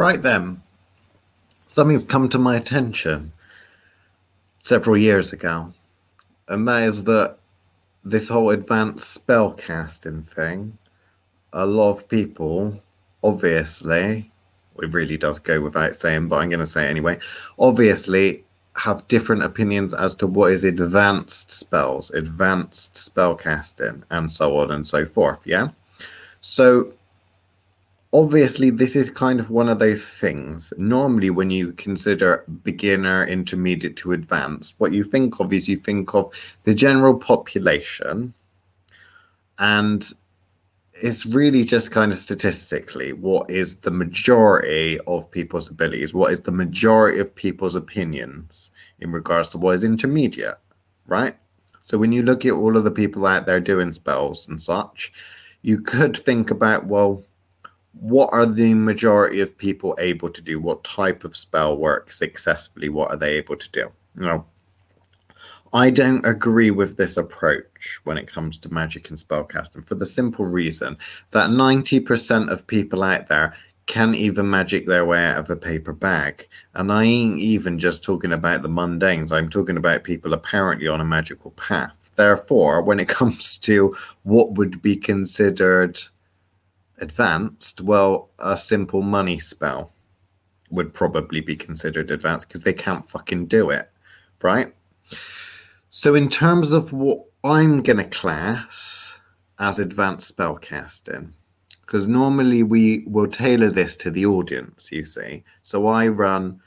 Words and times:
Right 0.00 0.22
then, 0.22 0.62
something's 1.66 2.04
come 2.04 2.30
to 2.30 2.38
my 2.38 2.56
attention 2.56 3.34
several 4.62 4.96
years 4.96 5.34
ago, 5.34 5.74
and 6.48 6.66
that 6.66 6.84
is 6.84 7.04
that 7.04 7.36
this 8.02 8.30
whole 8.30 8.48
advanced 8.48 9.10
spell 9.10 9.52
casting 9.52 10.22
thing, 10.22 10.78
a 11.52 11.66
lot 11.66 11.90
of 11.90 12.08
people, 12.08 12.82
obviously, 13.22 14.32
it 14.78 14.94
really 14.94 15.18
does 15.18 15.38
go 15.38 15.60
without 15.60 15.94
saying, 15.94 16.28
but 16.28 16.36
I'm 16.36 16.48
going 16.48 16.60
to 16.60 16.66
say 16.66 16.88
anyway, 16.88 17.18
obviously 17.58 18.42
have 18.76 19.06
different 19.06 19.42
opinions 19.42 19.92
as 19.92 20.14
to 20.14 20.26
what 20.26 20.54
is 20.54 20.64
advanced 20.64 21.50
spells, 21.50 22.10
advanced 22.12 22.96
spell 22.96 23.34
casting, 23.34 24.02
and 24.08 24.32
so 24.32 24.56
on 24.56 24.70
and 24.70 24.86
so 24.86 25.04
forth. 25.04 25.40
Yeah. 25.44 25.68
So 26.40 26.94
obviously 28.12 28.70
this 28.70 28.96
is 28.96 29.08
kind 29.08 29.38
of 29.38 29.50
one 29.50 29.68
of 29.68 29.78
those 29.78 30.08
things. 30.08 30.72
Normally 30.76 31.30
when 31.30 31.50
you 31.50 31.72
consider 31.72 32.44
beginner 32.64 33.26
intermediate 33.26 33.96
to 33.98 34.12
advanced 34.12 34.74
what 34.78 34.92
you 34.92 35.04
think 35.04 35.38
of 35.40 35.52
is 35.52 35.68
you 35.68 35.76
think 35.76 36.14
of 36.14 36.32
the 36.64 36.74
general 36.74 37.16
population 37.16 38.34
and 39.58 40.12
it's 41.02 41.24
really 41.24 41.64
just 41.64 41.92
kind 41.92 42.10
of 42.10 42.18
statistically 42.18 43.12
what 43.12 43.48
is 43.48 43.76
the 43.76 43.92
majority 43.92 44.98
of 45.06 45.30
people's 45.30 45.70
abilities? 45.70 46.12
What 46.12 46.32
is 46.32 46.40
the 46.40 46.52
majority 46.52 47.20
of 47.20 47.32
people's 47.34 47.76
opinions 47.76 48.72
in 48.98 49.12
regards 49.12 49.50
to 49.50 49.58
what 49.58 49.76
is 49.76 49.84
intermediate 49.84 50.58
right? 51.06 51.34
So 51.82 51.96
when 51.96 52.12
you 52.12 52.22
look 52.22 52.44
at 52.44 52.52
all 52.52 52.76
of 52.76 52.84
the 52.84 52.90
people 52.90 53.26
out 53.26 53.46
there 53.46 53.60
doing 53.60 53.92
spells 53.92 54.48
and 54.48 54.60
such 54.60 55.12
you 55.62 55.80
could 55.80 56.16
think 56.16 56.50
about 56.50 56.86
well 56.86 57.22
what 58.00 58.30
are 58.32 58.46
the 58.46 58.72
majority 58.74 59.40
of 59.40 59.56
people 59.56 59.94
able 59.98 60.30
to 60.30 60.42
do? 60.42 60.58
What 60.58 60.82
type 60.84 61.22
of 61.22 61.36
spell 61.36 61.76
works 61.76 62.18
successfully? 62.18 62.88
What 62.88 63.10
are 63.10 63.16
they 63.16 63.34
able 63.34 63.56
to 63.56 63.70
do? 63.70 63.92
No, 64.14 64.46
I 65.72 65.90
don't 65.90 66.24
agree 66.26 66.70
with 66.70 66.96
this 66.96 67.16
approach 67.16 68.00
when 68.04 68.18
it 68.18 68.26
comes 68.26 68.58
to 68.58 68.72
magic 68.72 69.10
and 69.10 69.18
spellcasting 69.18 69.86
for 69.86 69.94
the 69.94 70.06
simple 70.06 70.44
reason 70.46 70.96
that 71.30 71.50
90% 71.50 72.50
of 72.50 72.66
people 72.66 73.02
out 73.04 73.28
there 73.28 73.54
can 73.86 74.14
even 74.14 74.48
magic 74.48 74.86
their 74.86 75.04
way 75.04 75.24
out 75.26 75.38
of 75.38 75.50
a 75.50 75.56
paper 75.56 75.92
bag. 75.92 76.48
And 76.74 76.90
I 76.90 77.04
ain't 77.04 77.38
even 77.38 77.78
just 77.78 78.02
talking 78.02 78.32
about 78.32 78.62
the 78.62 78.68
mundanes, 78.68 79.30
I'm 79.30 79.48
talking 79.48 79.76
about 79.76 80.04
people 80.04 80.32
apparently 80.32 80.88
on 80.88 81.00
a 81.00 81.04
magical 81.04 81.52
path. 81.52 81.96
Therefore, 82.16 82.82
when 82.82 82.98
it 82.98 83.08
comes 83.20 83.58
to 83.58 83.94
what 84.22 84.54
would 84.54 84.80
be 84.80 84.96
considered 84.96 86.00
advanced, 87.00 87.80
well, 87.80 88.30
a 88.38 88.56
simple 88.56 89.02
money 89.02 89.38
spell 89.38 89.92
would 90.70 90.94
probably 90.94 91.40
be 91.40 91.56
considered 91.56 92.10
advanced 92.10 92.48
because 92.48 92.62
they 92.62 92.72
can't 92.72 93.08
fucking 93.08 93.46
do 93.46 93.70
it, 93.70 93.90
right? 94.42 94.72
So, 95.88 96.14
in 96.14 96.28
terms 96.28 96.72
of 96.72 96.92
what 96.92 97.24
I'm 97.42 97.78
going 97.78 97.96
to 97.96 98.04
class 98.04 99.18
as 99.58 99.78
advanced 99.78 100.36
spellcasting, 100.36 101.32
because 101.82 102.06
normally 102.06 102.62
we 102.62 103.04
will 103.06 103.26
tailor 103.26 103.70
this 103.70 103.96
to 103.96 104.10
the 104.10 104.26
audience, 104.26 104.92
you 104.92 105.04
see. 105.04 105.42
So, 105.62 105.88
I 105.88 106.06
run, 106.08 106.60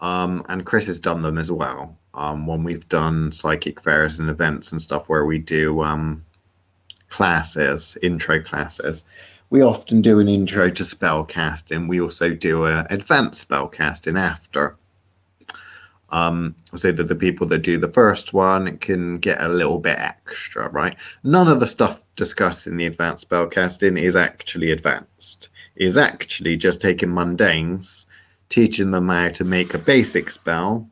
um, 0.00 0.44
and 0.48 0.66
Chris 0.66 0.86
has 0.88 1.00
done 1.00 1.22
them 1.22 1.38
as 1.38 1.50
well. 1.50 1.96
Um, 2.12 2.46
when 2.46 2.64
we've 2.64 2.88
done 2.88 3.32
psychic 3.32 3.80
fairs 3.80 4.18
and 4.18 4.30
events 4.30 4.72
and 4.72 4.80
stuff 4.80 5.08
where 5.08 5.26
we 5.26 5.38
do 5.38 5.82
um, 5.82 6.24
classes, 7.08 7.96
intro 8.02 8.40
classes 8.42 9.04
we 9.50 9.62
often 9.62 10.00
do 10.00 10.18
an 10.18 10.28
intro 10.28 10.70
to 10.70 10.82
spellcasting. 10.82 11.88
We 11.88 12.00
also 12.00 12.34
do 12.34 12.64
an 12.64 12.86
advanced 12.90 13.48
spellcasting 13.48 14.18
after. 14.18 14.76
Um, 16.10 16.54
so 16.74 16.92
that 16.92 17.08
the 17.08 17.16
people 17.16 17.48
that 17.48 17.58
do 17.58 17.78
the 17.78 17.92
first 17.92 18.32
one 18.32 18.78
can 18.78 19.18
get 19.18 19.40
a 19.40 19.48
little 19.48 19.80
bit 19.80 19.98
extra, 19.98 20.68
right? 20.68 20.96
None 21.24 21.48
of 21.48 21.58
the 21.58 21.66
stuff 21.66 22.00
discussed 22.14 22.68
in 22.68 22.76
the 22.76 22.86
advanced 22.86 23.28
spellcasting 23.28 24.00
is 24.00 24.14
actually 24.14 24.70
advanced. 24.70 25.48
Is 25.74 25.96
actually 25.96 26.56
just 26.56 26.80
taking 26.80 27.08
mundanes, 27.08 28.06
teaching 28.48 28.92
them 28.92 29.08
how 29.08 29.28
to 29.30 29.44
make 29.44 29.74
a 29.74 29.78
basic 29.78 30.30
spell, 30.30 30.88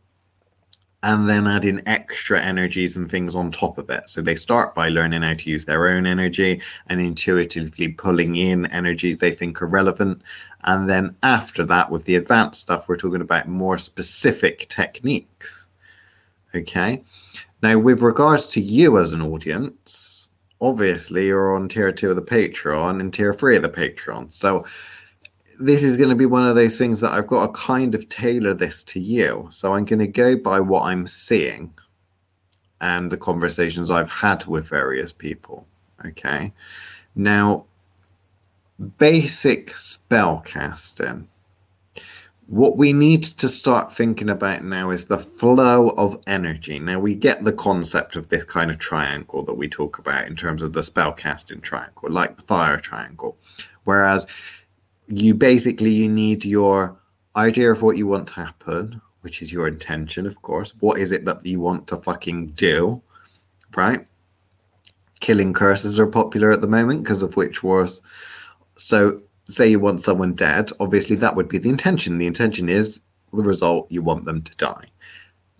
and 1.04 1.28
then 1.28 1.47
adding 1.47 1.82
extra 1.84 2.41
energies 2.41 2.97
and 2.97 3.10
things 3.10 3.37
on 3.37 3.50
top 3.50 3.76
of 3.76 3.91
it. 3.91 4.09
So 4.09 4.22
they 4.22 4.34
start 4.34 4.75
by 4.75 4.88
learning 4.88 5.20
how 5.20 5.34
to 5.34 5.50
use 5.50 5.66
their 5.66 5.87
own 5.87 6.06
energy 6.06 6.62
and 6.87 6.98
intuitively 6.98 7.88
pulling 7.88 8.37
in 8.37 8.65
energies 8.72 9.19
they 9.19 9.32
think 9.32 9.60
are 9.60 9.66
relevant. 9.66 10.22
And 10.64 10.88
then 10.88 11.14
after 11.22 11.62
that, 11.66 11.91
with 11.91 12.06
the 12.06 12.16
advanced 12.16 12.62
stuff, 12.62 12.88
we're 12.88 12.97
talking 12.97 13.20
about 13.20 13.48
more 13.48 13.76
specific 13.76 14.66
techniques. 14.70 15.69
Okay. 16.54 17.04
Now, 17.62 17.78
with 17.78 18.00
regards 18.00 18.48
to 18.50 18.62
you 18.62 18.97
as 18.98 19.12
an 19.12 19.20
audience, 19.20 20.31
obviously 20.62 21.26
you're 21.26 21.54
on 21.54 21.69
tier 21.69 21.93
two 21.93 22.09
of 22.10 22.16
the 22.16 22.22
Patreon 22.22 23.00
and 23.00 23.12
tier 23.12 23.34
three 23.34 23.56
of 23.56 23.62
the 23.62 23.69
Patreon. 23.69 24.32
So 24.32 24.64
this 25.59 25.82
is 25.82 25.97
going 25.97 26.10
to 26.10 26.16
be 26.16 26.26
one 26.26 26.44
of 26.44 26.54
those 26.54 26.78
things 26.78 27.00
that 27.00 27.12
I've 27.12 27.26
got 27.26 27.47
to 27.47 27.53
kind 27.60 27.94
of 27.94 28.09
tailor 28.09 28.54
this 28.54 28.82
to 28.84 29.00
you. 29.00 29.47
So 29.50 29.75
I'm 29.75 29.84
going 29.84 29.98
to 30.00 30.06
go 30.06 30.37
by 30.37 30.60
what 30.60 30.82
I'm 30.82 31.06
seeing 31.06 31.72
and 32.81 33.10
the 33.10 33.16
conversations 33.16 33.91
I've 33.91 34.10
had 34.10 34.47
with 34.47 34.69
various 34.69 35.12
people. 35.12 35.66
Okay. 36.04 36.53
Now, 37.14 37.64
basic 38.98 39.76
spell 39.76 40.41
casting. 40.41 41.28
What 42.47 42.76
we 42.76 42.93
need 42.93 43.22
to 43.22 43.48
start 43.48 43.91
thinking 43.91 44.28
about 44.28 44.64
now 44.64 44.91
is 44.91 45.06
the 45.06 45.16
flow 45.16 45.91
of 45.91 46.22
energy. 46.26 46.78
Now, 46.78 46.98
we 46.98 47.14
get 47.14 47.43
the 47.43 47.54
concept 47.54 48.16
of 48.16 48.28
this 48.28 48.44
kind 48.44 48.70
of 48.70 48.78
triangle 48.78 49.44
that 49.47 49.54
we 49.54 49.66
talk 49.66 49.98
about 49.98 50.26
in 50.26 50.37
terms 50.37 50.60
of 50.60 50.75
the 50.75 50.82
spell 50.82 51.12
casting 51.14 51.62
triangle, 51.62 52.10
like 52.10 52.37
the 52.37 52.43
fire 52.43 52.78
triangle. 52.78 53.38
Whereas 53.84 54.26
you 55.09 55.34
basically 55.34 55.91
you 55.91 56.09
need 56.09 56.44
your 56.44 56.97
idea 57.37 57.70
of 57.70 57.82
what 57.82 57.97
you 57.97 58.06
want 58.06 58.28
to 58.28 58.34
happen, 58.34 59.00
which 59.20 59.42
is 59.42 59.53
your 59.53 59.69
intention, 59.69 60.26
of 60.26 60.41
course. 60.42 60.75
What 60.81 60.98
is 60.98 61.12
it 61.12 61.25
that 61.25 61.44
you 61.44 61.60
want 61.60 61.87
to 61.88 61.97
fucking 61.97 62.48
do, 62.48 63.03
right? 63.76 64.06
Killing 65.20 65.53
curses 65.53 65.98
are 65.98 66.06
popular 66.06 66.53
at 66.53 66.60
the 66.60 66.69
moment 66.69 67.03
because 67.03 67.22
of 67.22 67.37
Witch 67.37 67.62
Wars. 67.62 68.03
So, 68.76 69.20
say 69.48 69.69
you 69.69 69.81
want 69.81 70.03
someone 70.03 70.34
dead, 70.34 70.70
obviously 70.81 71.16
that 71.16 71.37
would 71.37 71.48
be 71.48 71.59
the 71.59 71.69
intention. 71.69 72.19
The 72.19 72.26
intention 72.26 72.69
is 72.69 73.00
the 73.32 73.43
result, 73.43 73.91
you 73.91 74.03
want 74.03 74.25
them 74.25 74.43
to 74.43 74.56
die. 74.56 74.87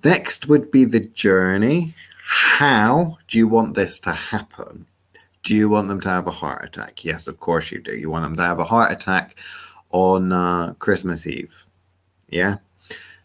Next 0.05 0.49
would 0.49 0.71
be 0.71 0.85
the 0.85 1.01
journey. 1.01 1.95
How 2.27 3.19
do 3.29 3.39
you 3.39 3.49
want 3.49 3.75
this 3.75 4.01
to 4.01 4.13
happen? 4.13 4.87
Do 5.45 5.55
you 5.55 5.69
want 5.69 5.89
them 5.89 6.01
to 6.01 6.09
have 6.09 6.27
a 6.27 6.33
heart 6.33 6.65
attack? 6.65 7.05
Yes, 7.05 7.29
of 7.29 7.39
course 7.39 7.71
you 7.71 7.81
do. 7.81 7.97
You 7.97 8.11
want 8.11 8.25
them 8.25 8.37
to 8.37 8.43
have 8.43 8.59
a 8.59 8.65
heart 8.65 8.91
attack 8.91 9.37
on 9.91 10.33
uh, 10.33 10.75
Christmas 10.79 11.27
Eve. 11.27 11.67
Yeah. 12.29 12.57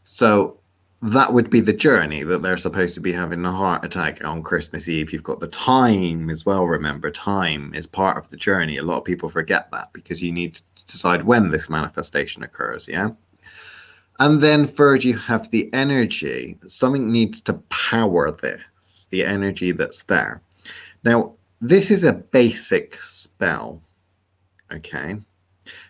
So 0.04 0.60
that 1.02 1.32
would 1.32 1.50
be 1.50 1.62
the 1.62 1.72
journey 1.72 2.24
that 2.24 2.42
they're 2.42 2.58
supposed 2.58 2.94
to 2.96 3.00
be 3.00 3.14
having 3.14 3.46
a 3.46 3.52
heart 3.52 3.86
attack 3.86 4.24
on 4.26 4.44
Christmas 4.44 4.90
Eve. 4.90 5.14
You've 5.14 5.24
got 5.24 5.40
the 5.40 5.48
time 5.48 6.30
as 6.30 6.46
well. 6.46 6.66
Remember, 6.66 7.10
time 7.10 7.74
is 7.74 7.88
part 7.88 8.18
of 8.18 8.28
the 8.28 8.38
journey. 8.38 8.78
A 8.78 8.84
lot 8.84 8.98
of 8.98 9.06
people 9.06 9.30
forget 9.30 9.72
that 9.72 9.94
because 9.94 10.22
you 10.22 10.34
need 10.34 10.56
to 10.56 10.86
decide 10.86 11.24
when 11.24 11.50
this 11.50 11.70
manifestation 11.70 12.44
occurs. 12.44 12.88
Yeah. 12.88 13.12
And 14.20 14.42
then, 14.42 14.68
third, 14.68 15.06
you 15.06 15.18
have 15.18 15.50
the 15.50 15.74
energy. 15.74 16.58
Something 16.68 17.10
needs 17.10 17.40
to 17.44 17.54
power 17.70 18.30
this, 18.32 19.08
the 19.10 19.24
energy 19.24 19.72
that's 19.72 20.04
there. 20.04 20.42
Now, 21.06 21.36
this 21.62 21.92
is 21.92 22.04
a 22.04 22.14
basic 22.14 22.96
spell, 23.04 23.82
okay? 24.72 25.18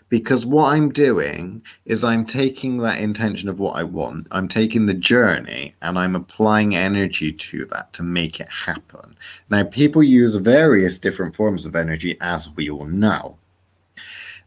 Because 0.10 0.45
what 0.45 0.74
I'm 0.74 0.92
doing 0.92 1.62
is 1.86 2.04
I'm 2.04 2.25
taking 2.25 2.80
that 2.80 3.00
intention 3.00 3.48
of 3.48 3.60
what 3.60 3.77
I 3.77 3.83
want, 3.83 4.27
I'm 4.31 4.48
taking 4.48 4.88
the 4.88 4.94
journey, 4.95 5.75
and 5.83 6.00
I'm 6.00 6.16
applying 6.16 6.75
energy 6.75 7.31
to 7.31 7.66
that 7.66 7.94
to 7.94 8.04
make 8.04 8.39
it 8.39 8.50
happen. 8.50 9.16
Now, 9.50 9.63
people 9.63 10.01
use 10.01 10.36
various 10.36 10.98
different 10.98 11.36
forms 11.36 11.66
of 11.66 11.75
energy, 11.75 12.18
as 12.22 12.50
we 12.50 12.69
all 12.69 12.86
know. 12.86 13.38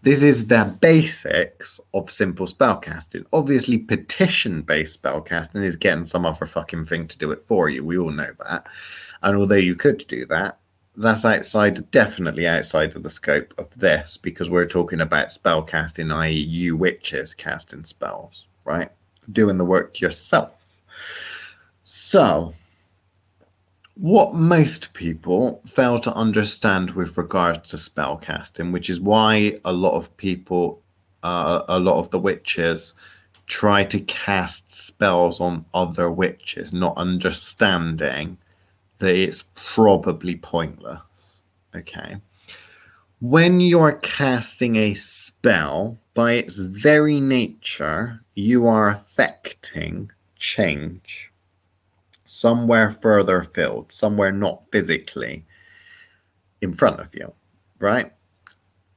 This 0.03 0.25
is 0.25 0.49
the 0.49 0.77
basics 0.81 1.81
of 1.95 2.11
simple 2.11 2.49
spellcasting. 2.49 3.25
Obviously, 3.33 3.79
petition 3.79 4.63
based 4.63 5.01
spellcasting 5.01 5.63
is 5.63 5.77
getting 5.77 6.05
some 6.05 6.27
other 6.27 6.45
fucking 6.45 6.87
thing 6.87 7.07
to 7.07 7.17
do 7.19 7.31
it 7.31 7.45
for 7.45 7.71
you. 7.71 7.85
We 7.85 7.99
all 7.99 8.11
know 8.11 8.33
that. 8.45 8.67
And 9.23 9.37
although 9.37 9.55
you 9.55 9.77
could 9.77 10.05
do 10.09 10.27
that, 10.27 10.59
that's 10.97 11.25
outside, 11.25 11.91
definitely 11.91 12.47
outside 12.47 12.95
of 12.95 13.03
the 13.03 13.11
scope 13.11 13.55
of 13.59 13.69
this 13.79 14.17
because 14.17 14.51
we're 14.51 14.67
talking 14.67 15.01
about 15.01 15.33
spell 15.33 15.63
casting, 15.63 16.11
i.e., 16.11 16.33
you 16.33 16.77
witches 16.77 17.35
casting 17.35 17.85
spells, 17.85 18.47
right? 18.65 18.91
Doing 19.31 19.59
the 19.59 19.65
work 19.65 20.01
yourself. 20.01 20.81
So, 21.85 22.53
what 23.95 24.35
most 24.35 24.93
people 24.93 25.63
fail 25.67 25.99
to 26.01 26.15
understand 26.15 26.91
with 26.93 27.17
regards 27.17 27.71
to 27.71 27.79
spell 27.79 28.17
casting, 28.17 28.73
which 28.73 28.91
is 28.91 29.01
why 29.01 29.59
a 29.65 29.73
lot 29.73 29.95
of 29.95 30.15
people 30.17 30.83
uh, 31.23 31.63
a 31.69 31.79
lot 31.79 31.99
of 31.99 32.11
the 32.11 32.19
witches 32.19 32.95
try 33.47 33.85
to 33.85 34.01
cast 34.01 34.73
spells 34.73 35.41
on 35.41 35.65
other 35.75 36.11
witches, 36.11 36.73
not 36.73 36.97
understanding 36.97 38.37
that 39.03 39.17
it's 39.17 39.45
probably 39.57 40.37
pointless. 40.37 41.43
Okay. 41.75 42.19
When 43.21 43.61
you're 43.61 43.95
casting 43.95 44.77
a 44.77 44.95
spell, 44.95 45.99
by 46.15 46.35
its 46.35 46.59
very 46.59 47.21
nature, 47.21 48.21
you 48.35 48.67
are 48.69 48.89
affecting 48.89 50.13
change 50.37 51.33
somewhere 52.25 52.97
further 53.03 53.41
afield, 53.41 53.91
somewhere 53.93 54.31
not 54.31 54.63
physically 54.71 55.45
in 56.61 56.73
front 56.73 57.01
of 57.01 57.13
you, 57.13 57.33
right? 57.81 58.13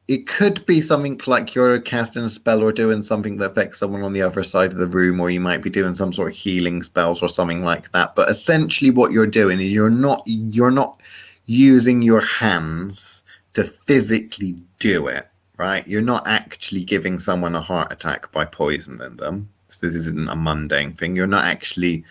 It 0.08 0.28
could 0.28 0.64
be 0.68 0.82
something 0.82 1.20
like 1.26 1.56
you're 1.56 1.80
casting 1.80 2.24
a 2.24 2.30
spell 2.30 2.62
or 2.62 2.72
doing 2.72 3.02
something 3.02 3.38
that 3.38 3.52
affects 3.52 3.80
someone 3.80 4.04
on 4.04 4.14
the 4.14 4.22
other 4.22 4.44
side 4.44 4.72
of 4.72 4.78
the 4.78 4.88
room, 4.88 5.20
or 5.20 5.32
you 5.32 5.40
might 5.40 5.64
be 5.64 5.70
doing 5.70 5.96
some 5.96 6.14
sort 6.14 6.32
of 6.32 6.38
healing 6.38 6.84
spells 6.84 7.24
or 7.24 7.30
something 7.30 7.64
like 7.64 7.92
that. 7.92 8.14
But 8.16 8.30
essentially, 8.30 8.92
what 8.92 9.12
you're 9.12 9.26
doing 9.26 9.60
is 9.60 9.74
you're 9.74 9.90
not 9.90 10.22
you're 10.26 10.70
not 10.70 11.02
using 11.48 12.02
your 12.02 12.22
hands 12.22 13.24
to 13.54 13.64
physically 13.64 14.56
do 14.80 15.08
it, 15.08 15.28
right? 15.58 15.88
You're 15.88 16.02
not 16.02 16.28
actually 16.28 16.84
giving 16.84 17.18
someone 17.20 17.56
a 17.56 17.62
heart 17.62 17.92
attack 17.92 18.32
by 18.32 18.46
poisoning 18.46 19.16
them. 19.16 19.50
So 19.70 19.88
this 19.88 19.96
isn't 19.96 20.30
a 20.30 20.36
mundane 20.36 20.94
thing. 20.94 21.16
You're 21.16 21.28
not 21.28 21.46
actually 21.46 22.04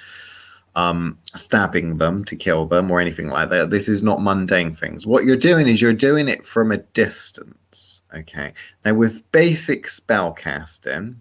um, 0.76 1.18
stabbing 1.34 1.98
them 1.98 2.24
to 2.24 2.36
kill 2.36 2.66
them 2.66 2.90
or 2.90 3.00
anything 3.00 3.28
like 3.28 3.50
that. 3.50 3.70
This 3.70 3.88
is 3.88 4.02
not 4.02 4.22
mundane 4.22 4.74
things. 4.74 5.06
What 5.06 5.24
you're 5.24 5.36
doing 5.36 5.68
is 5.68 5.80
you're 5.80 5.92
doing 5.92 6.28
it 6.28 6.46
from 6.46 6.72
a 6.72 6.78
distance. 6.78 8.02
Okay. 8.14 8.52
Now, 8.84 8.94
with 8.94 9.30
basic 9.32 9.88
spell 9.88 10.32
casting, 10.32 11.20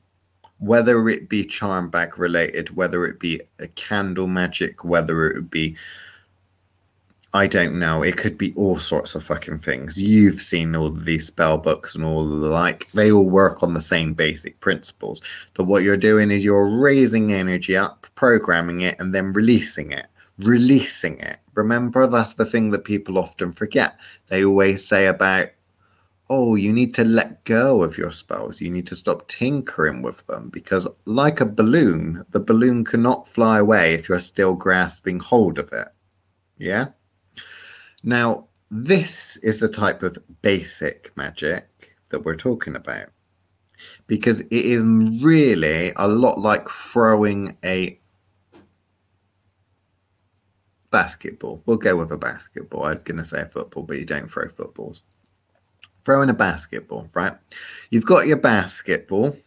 whether 0.60 1.10
it 1.10 1.30
be 1.30 1.44
charm 1.44 1.90
bag 1.90 2.18
related, 2.18 2.76
whether 2.76 3.06
it 3.06 3.20
be 3.20 3.42
a 3.60 3.68
candle 3.70 4.28
magic, 4.28 4.84
whether 4.84 5.30
it 5.30 5.50
be 5.50 5.76
I 7.36 7.48
don't 7.48 7.80
know. 7.80 8.04
It 8.04 8.16
could 8.16 8.38
be 8.38 8.54
all 8.54 8.78
sorts 8.78 9.16
of 9.16 9.24
fucking 9.24 9.60
things. 9.60 10.00
You've 10.00 10.40
seen 10.40 10.76
all 10.76 10.92
these 10.92 11.26
spell 11.26 11.58
books 11.58 11.96
and 11.96 12.04
all 12.04 12.28
the 12.28 12.48
like. 12.48 12.92
They 12.92 13.12
all 13.12 13.28
work 13.28 13.64
on 13.64 13.74
the 13.74 13.82
same 13.82 14.14
basic 14.14 14.60
principles. 14.60 15.20
But 15.56 15.64
what 15.64 15.82
you're 15.82 15.98
doing 15.98 16.30
is 16.30 16.46
you're 16.46 16.70
raising 16.70 17.34
energy 17.34 17.76
up, 17.76 18.06
programming 18.14 18.82
it, 18.82 19.00
and 19.00 19.16
then 19.16 19.34
releasing 19.34 19.92
it. 19.92 20.06
Releasing 20.38 21.18
it. 21.22 21.40
Remember, 21.56 22.06
that's 22.06 22.34
the 22.34 22.46
thing 22.46 22.70
that 22.70 22.86
people 22.86 23.18
often 23.18 23.52
forget. 23.52 23.98
They 24.28 24.46
always 24.46 24.88
say 24.88 25.08
about, 25.08 25.50
oh, 26.30 26.54
you 26.54 26.72
need 26.72 26.94
to 26.96 27.04
let 27.04 27.44
go 27.46 27.82
of 27.82 27.98
your 27.98 28.12
spells. 28.12 28.62
You 28.62 28.70
need 28.70 28.86
to 28.88 28.96
stop 28.96 29.28
tinkering 29.28 30.04
with 30.04 30.26
them 30.28 30.50
because, 30.50 30.88
like 31.06 31.42
a 31.42 31.48
balloon, 31.48 32.24
the 32.30 32.40
balloon 32.40 32.86
cannot 32.86 33.28
fly 33.28 33.58
away 33.58 33.96
if 33.96 34.08
you're 34.08 34.20
still 34.20 34.54
grasping 34.54 35.20
hold 35.20 35.58
of 35.58 35.74
it. 35.74 35.88
Yeah? 36.60 36.90
Now, 38.04 38.48
this 38.70 39.38
is 39.38 39.60
the 39.60 39.70
type 39.70 40.04
of 40.04 40.18
basic 40.42 41.16
magic 41.16 41.96
that 42.10 42.24
we're 42.24 42.36
talking 42.36 42.76
about 42.76 43.10
because 44.08 44.42
it 44.42 44.52
is 44.52 44.84
really 45.24 45.94
a 45.96 46.08
lot 46.08 46.40
like 46.40 46.70
throwing 46.70 47.58
a 47.64 48.00
basketball. 50.92 51.62
We'll 51.66 51.78
go 51.78 51.96
with 51.96 52.12
a 52.12 52.18
basketball. 52.18 52.84
I 52.84 52.90
was 52.92 53.04
going 53.04 53.18
to 53.18 53.26
say 53.26 53.42
a 53.42 53.46
football, 53.46 53.84
but 53.84 53.98
you 53.98 54.06
don't 54.06 54.30
throw 54.30 54.48
footballs. 54.48 55.04
Throwing 56.06 56.30
a 56.30 56.34
basketball, 56.34 57.10
right? 57.14 57.34
You've 57.90 58.06
got 58.06 58.28
your 58.28 58.38
basketball 58.38 59.38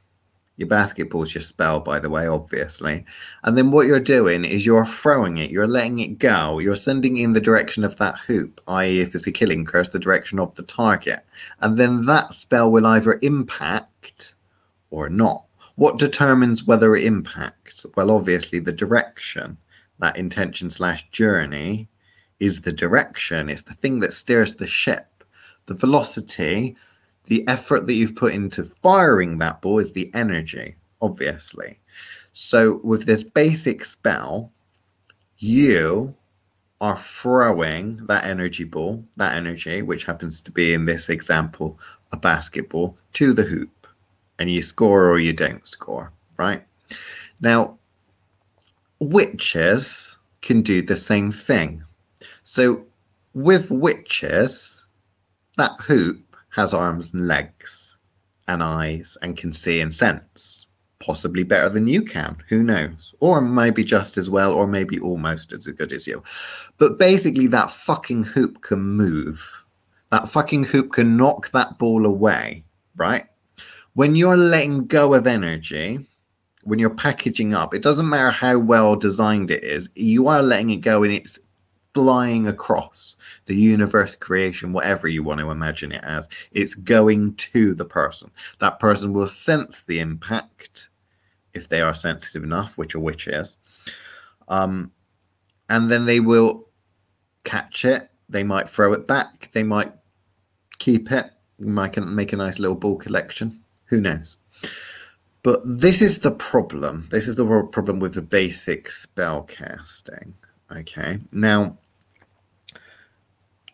your 0.56 0.68
basketball's 0.68 1.34
your 1.34 1.42
spell, 1.42 1.80
by 1.80 2.00
the 2.00 2.08
way, 2.08 2.26
obviously. 2.26 3.04
And 3.44 3.58
then 3.58 3.70
what 3.70 3.86
you're 3.86 4.00
doing 4.00 4.44
is 4.44 4.64
you're 4.64 4.86
throwing 4.86 5.38
it, 5.38 5.50
you're 5.50 5.66
letting 5.66 5.98
it 5.98 6.18
go, 6.18 6.58
you're 6.58 6.76
sending 6.76 7.18
in 7.18 7.32
the 7.32 7.40
direction 7.40 7.84
of 7.84 7.96
that 7.96 8.18
hoop, 8.18 8.60
i.e., 8.68 9.00
if 9.00 9.14
it's 9.14 9.26
a 9.26 9.32
killing 9.32 9.64
curse, 9.64 9.90
the 9.90 9.98
direction 9.98 10.38
of 10.38 10.54
the 10.54 10.62
target. 10.62 11.20
And 11.60 11.78
then 11.78 12.06
that 12.06 12.32
spell 12.32 12.70
will 12.70 12.86
either 12.86 13.18
impact 13.22 14.34
or 14.90 15.08
not. 15.10 15.44
What 15.74 15.98
determines 15.98 16.64
whether 16.64 16.96
it 16.96 17.04
impacts? 17.04 17.84
Well, 17.94 18.10
obviously, 18.10 18.58
the 18.58 18.72
direction, 18.72 19.58
that 19.98 20.16
intention 20.16 20.70
slash 20.70 21.06
journey, 21.10 21.88
is 22.40 22.62
the 22.62 22.72
direction, 22.72 23.48
it's 23.48 23.62
the 23.62 23.74
thing 23.74 24.00
that 24.00 24.12
steers 24.12 24.54
the 24.54 24.66
ship. 24.66 25.24
The 25.66 25.74
velocity 25.74 26.76
the 27.26 27.46
effort 27.49 27.87
that 27.87 27.94
you've 27.94 28.17
put 28.17 28.34
into 28.34 28.64
firing 28.64 29.38
that 29.38 29.61
ball 29.61 29.78
is 29.78 29.93
the 29.93 30.11
energy, 30.14 30.76
obviously. 31.02 31.78
So 32.32 32.81
with 32.82 33.06
this 33.06 33.23
basic 33.23 33.84
spell, 33.84 34.52
you 35.38 36.14
are 36.81 36.99
throwing 36.99 37.96
that 38.06 38.25
energy 38.25 38.64
ball, 38.64 39.05
that 39.17 39.37
energy, 39.37 39.82
which 39.82 40.05
happens 40.05 40.40
to 40.43 40.50
be 40.50 40.75
in 40.75 40.84
this 40.84 41.08
example 41.08 41.78
a 42.12 42.17
basketball, 42.17 42.96
to 43.14 43.32
the 43.32 43.43
hoop. 43.43 43.87
And 44.38 44.50
you 44.50 44.61
score 44.61 45.08
or 45.08 45.19
you 45.19 45.32
don't 45.32 45.67
score, 45.67 46.12
right? 46.37 46.62
Now, 47.40 47.78
witches 49.00 50.19
can 50.43 50.62
do 50.62 50.82
the 50.82 50.96
same 50.96 51.32
thing. 51.32 51.82
So 52.43 52.84
with 53.32 53.70
witches, 53.70 54.84
that 55.56 55.73
hoop 55.81 56.23
has 56.56 56.72
arms 56.72 57.12
and 57.12 57.28
legs 57.28 57.98
and 58.48 58.62
eyes 58.62 59.16
and 59.20 59.36
can 59.36 59.52
see 59.52 59.80
and 59.80 59.92
sense. 59.92 60.66
Possibly 61.00 61.42
better 61.42 61.68
than 61.68 61.86
you 61.86 62.02
can. 62.02 62.38
Who 62.48 62.62
knows? 62.62 63.14
Or 63.20 63.42
maybe 63.42 63.84
just 63.84 64.16
as 64.16 64.30
well, 64.30 64.54
or 64.54 64.66
maybe 64.66 64.98
almost 64.98 65.52
as 65.52 65.66
good 65.66 65.92
as 65.92 66.06
you. 66.06 66.22
But 66.78 66.98
basically, 66.98 67.46
that 67.48 67.70
fucking 67.70 68.24
hoop 68.24 68.62
can 68.62 68.80
move. 68.80 69.64
That 70.10 70.30
fucking 70.30 70.64
hoop 70.64 70.92
can 70.92 71.18
knock 71.18 71.50
that 71.50 71.78
ball 71.78 72.06
away, 72.06 72.64
right? 72.96 73.24
When 73.92 74.16
you're 74.16 74.38
letting 74.38 74.86
go 74.86 75.12
of 75.12 75.26
energy, 75.26 76.06
when 76.62 76.78
you're 76.78 76.90
packaging 76.90 77.52
up, 77.52 77.74
it 77.74 77.82
doesn't 77.82 78.08
matter 78.08 78.30
how 78.30 78.58
well 78.58 78.96
designed 78.96 79.50
it 79.50 79.62
is, 79.62 79.90
you 79.94 80.28
are 80.28 80.42
letting 80.42 80.70
it 80.70 80.76
go 80.76 81.02
and 81.02 81.12
it's 81.12 81.38
flying 81.96 82.46
across 82.46 83.16
the 83.46 83.56
universe, 83.56 84.14
creation, 84.14 84.75
whatever 84.75 85.09
you 85.09 85.23
want 85.23 85.40
to 85.40 85.50
imagine 85.50 85.92
it 85.92 86.04
as. 86.04 86.28
It's 86.52 86.75
going 86.75 87.37
to 87.37 87.75
the 87.75 87.87
person. 87.87 88.30
That 88.59 88.78
person 88.78 89.14
will 89.14 89.26
sense 89.26 89.80
the 89.80 89.99
impact 89.99 90.90
if 91.54 91.70
they 91.70 91.80
are 91.80 91.94
sensitive 91.94 92.44
enough, 92.44 92.76
which 92.76 92.94
a 92.94 93.00
witch 93.00 93.28
is. 93.28 93.56
Um, 94.49 94.92
and 95.70 95.90
then 95.90 96.04
they 96.04 96.20
will 96.20 96.68
catch 97.44 97.87
it. 97.87 98.11
They 98.28 98.44
might 98.44 98.68
throw 98.68 98.92
it 98.92 99.06
back. 99.06 99.49
They 99.54 99.62
might 99.62 99.94
keep 100.78 101.11
it. 101.11 101.30
Might 101.59 101.97
make 101.97 102.35
a 102.35 102.37
nice 102.37 102.59
little 102.59 102.76
ball 102.76 102.97
collection. 102.97 103.59
Who 103.87 104.02
knows? 104.02 104.37
But 105.42 105.62
this 105.64 106.02
is 106.02 106.18
the 106.18 106.32
problem. 106.32 107.09
This 107.11 107.26
is 107.26 107.37
the 107.37 107.68
problem 107.73 108.00
with 108.00 108.12
the 108.12 108.20
basic 108.20 108.90
spell 108.90 109.44
casting. 109.44 110.35
Okay. 110.70 111.20
Now, 111.32 111.78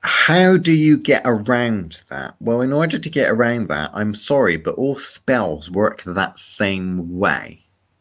how 0.03 0.57
do 0.57 0.73
you 0.73 0.99
get 0.99 1.23
around 1.25 2.03
that? 2.09 2.35
Well, 2.41 2.61
in 2.61 2.73
order 2.73 2.99
to 2.99 3.11
get 3.11 3.31
around 3.31 3.69
that, 3.69 3.91
I'm 3.95 4.15
sorry, 4.15 4.57
but 4.57 4.75
all 4.75 4.99
spells 4.99 5.71
work 5.71 6.03
that 6.05 6.39
same 6.39 7.19
way. 7.19 7.61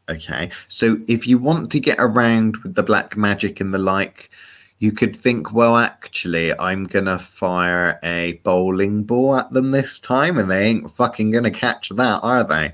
Okay. 0.10 0.50
So 0.67 1.00
if 1.08 1.27
you 1.27 1.38
want 1.38 1.72
to 1.72 1.79
get 1.79 1.98
around 2.00 2.58
with 2.58 2.75
the 2.75 2.84
black 2.84 3.15
magic 3.15 3.62
and 3.62 3.74
the 3.74 3.79
like, 3.79 4.31
you 4.79 4.91
could 4.91 5.15
think, 5.15 5.53
well, 5.53 5.77
actually, 5.77 6.58
I'm 6.58 6.86
going 6.86 7.05
to 7.05 7.20
fire 7.20 8.00
a 8.01 8.41
bowling 8.43 9.03
ball 9.03 9.36
at 9.36 9.53
them 9.53 9.70
this 9.70 10.00
time, 10.00 10.39
and 10.39 10.50
they 10.50 10.65
ain't 10.65 10.91
fucking 10.91 11.29
going 11.29 11.43
to 11.43 11.51
catch 11.51 11.89
that, 11.89 12.20
are 12.24 12.43
they? 12.43 12.74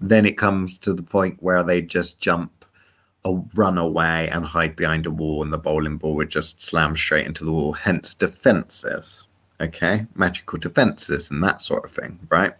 Then 0.00 0.24
it 0.24 0.38
comes 0.38 0.78
to 0.78 0.94
the 0.94 1.02
point 1.02 1.36
where 1.40 1.62
they 1.62 1.82
just 1.82 2.18
jump 2.18 2.55
run 3.54 3.78
away 3.78 4.28
and 4.30 4.44
hide 4.44 4.76
behind 4.76 5.06
a 5.06 5.10
wall, 5.10 5.42
and 5.42 5.52
the 5.52 5.58
bowling 5.58 5.96
ball 5.96 6.14
would 6.16 6.30
just 6.30 6.60
slam 6.60 6.96
straight 6.96 7.26
into 7.26 7.44
the 7.44 7.52
wall. 7.52 7.72
Hence, 7.72 8.14
defenses. 8.14 9.26
Okay, 9.60 10.06
magical 10.14 10.58
defenses 10.58 11.30
and 11.30 11.42
that 11.42 11.62
sort 11.62 11.84
of 11.84 11.90
thing, 11.90 12.18
right? 12.30 12.52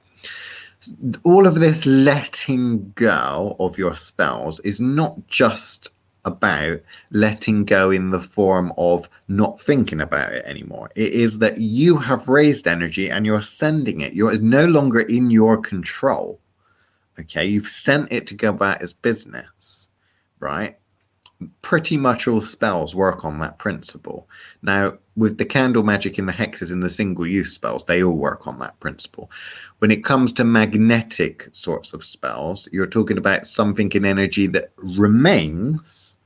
All 1.25 1.47
of 1.47 1.57
this 1.57 1.85
letting 1.85 2.93
go 2.95 3.57
of 3.61 3.77
your 3.77 3.97
spells 3.97 4.61
is 4.61 4.81
not 4.81 5.27
just 5.27 5.91
about 6.25 6.81
letting 7.11 7.65
go 7.65 7.91
in 7.91 8.11
the 8.11 8.21
form 8.21 8.73
of 8.77 9.09
not 9.29 9.61
thinking 9.61 10.01
about 10.01 10.33
it 10.33 10.45
anymore. 10.45 10.91
It 10.97 11.13
is 11.13 11.39
that 11.39 11.59
you 11.59 11.97
have 11.99 12.29
raised 12.29 12.67
energy 12.67 13.11
and 13.11 13.25
you're 13.25 13.43
sending 13.43 14.01
it. 14.01 14.13
You're, 14.13 14.33
it's 14.33 14.43
no 14.43 14.65
longer 14.67 15.01
in 15.01 15.31
your 15.31 15.59
control. 15.59 16.41
Okay, 17.19 17.47
you've 17.47 17.69
sent 17.69 18.13
it 18.13 18.27
to 18.27 18.35
go 18.35 18.51
about 18.51 18.83
its 18.83 18.93
business 18.93 19.86
right? 20.41 20.77
pretty 21.63 21.97
much 21.97 22.27
all 22.27 22.41
spells 22.41 22.95
work 22.95 23.25
on 23.25 23.39
that 23.39 23.59
principle. 23.59 24.29
Now, 24.63 24.97
with 25.17 25.39
the 25.39 25.45
candle 25.45 25.83
magic 25.83 26.19
and 26.19 26.29
the 26.29 26.33
hexes 26.33 26.73
and 26.73 26.83
the 26.83 26.91
single 26.91 27.27
use 27.27 27.53
spells, 27.53 27.85
they 27.85 28.03
all 28.03 28.17
work 28.17 28.47
on 28.47 28.59
that 28.61 28.79
principle. 28.81 29.31
When 29.79 29.91
it 29.91 30.05
comes 30.05 30.33
to 30.33 30.45
magnetic 30.45 31.49
sorts 31.53 31.93
of 31.93 32.05
spells, 32.05 32.69
you're 32.73 32.87
talking 32.87 33.19
about 33.19 33.47
something 33.47 33.91
in 33.93 34.05
energy 34.05 34.47
that 34.49 34.73
remains. 34.77 36.17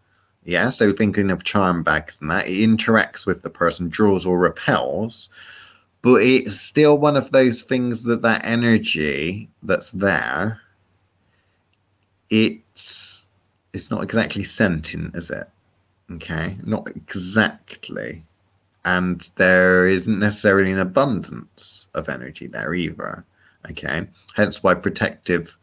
Yeah, 0.44 0.70
so 0.70 0.92
thinking 0.92 1.30
of 1.30 1.44
charm 1.44 1.82
bags 1.82 2.18
and 2.20 2.30
that, 2.30 2.48
it 2.48 2.68
interacts 2.68 3.26
with 3.26 3.42
the 3.42 3.50
person, 3.50 3.88
draws 3.88 4.24
or 4.24 4.38
repels, 4.38 5.28
but 6.02 6.22
it's 6.22 6.58
still 6.58 6.96
one 6.96 7.16
of 7.16 7.30
those 7.30 7.62
things 7.62 8.04
that 8.04 8.22
that 8.22 8.44
energy 8.44 9.50
that's 9.62 9.90
there, 9.90 10.60
it's 12.30 13.09
it's 13.72 13.90
not 13.90 14.02
exactly 14.02 14.44
sentient, 14.44 15.14
is 15.14 15.30
it? 15.30 15.48
Okay, 16.12 16.56
not 16.64 16.88
exactly. 16.88 18.24
And 18.84 19.30
there 19.36 19.86
isn't 19.86 20.18
necessarily 20.18 20.72
an 20.72 20.80
abundance 20.80 21.86
of 21.94 22.08
energy 22.08 22.46
there 22.46 22.74
either. 22.74 23.24
Okay, 23.70 24.06
hence 24.34 24.62
why 24.62 24.74
protective 24.74 25.56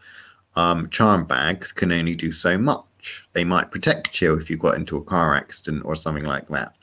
um, 0.55 0.89
charm 0.89 1.25
bags 1.25 1.71
can 1.71 1.91
only 1.91 2.15
do 2.15 2.31
so 2.31 2.57
much. 2.57 3.27
They 3.33 3.43
might 3.43 3.71
protect 3.71 4.21
you 4.21 4.35
if 4.35 4.49
you 4.49 4.57
got 4.57 4.75
into 4.75 4.97
a 4.97 5.03
car 5.03 5.35
accident 5.35 5.83
or 5.85 5.95
something 5.95 6.25
like 6.25 6.47
that, 6.49 6.73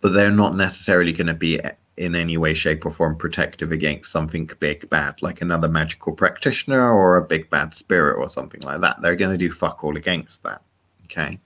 but 0.00 0.12
they're 0.12 0.30
not 0.30 0.56
necessarily 0.56 1.12
going 1.12 1.26
to 1.26 1.34
be 1.34 1.60
in 2.00 2.14
any 2.14 2.38
way, 2.38 2.54
shape, 2.54 2.86
or 2.86 2.90
form 2.90 3.14
protective 3.14 3.72
against 3.72 4.10
something 4.10 4.50
big 4.58 4.88
bad, 4.88 5.20
like 5.20 5.42
another 5.42 5.68
magical 5.68 6.14
practitioner 6.14 6.90
or 6.90 7.18
a 7.18 7.22
big 7.22 7.50
bad 7.50 7.74
spirit 7.74 8.16
or 8.16 8.26
something 8.26 8.62
like 8.62 8.80
that. 8.80 9.02
They're 9.02 9.16
going 9.16 9.32
to 9.32 9.38
do 9.38 9.52
fuck 9.52 9.84
all 9.84 9.98
against 9.98 10.42
that. 10.44 10.62
Okay. 11.04 11.38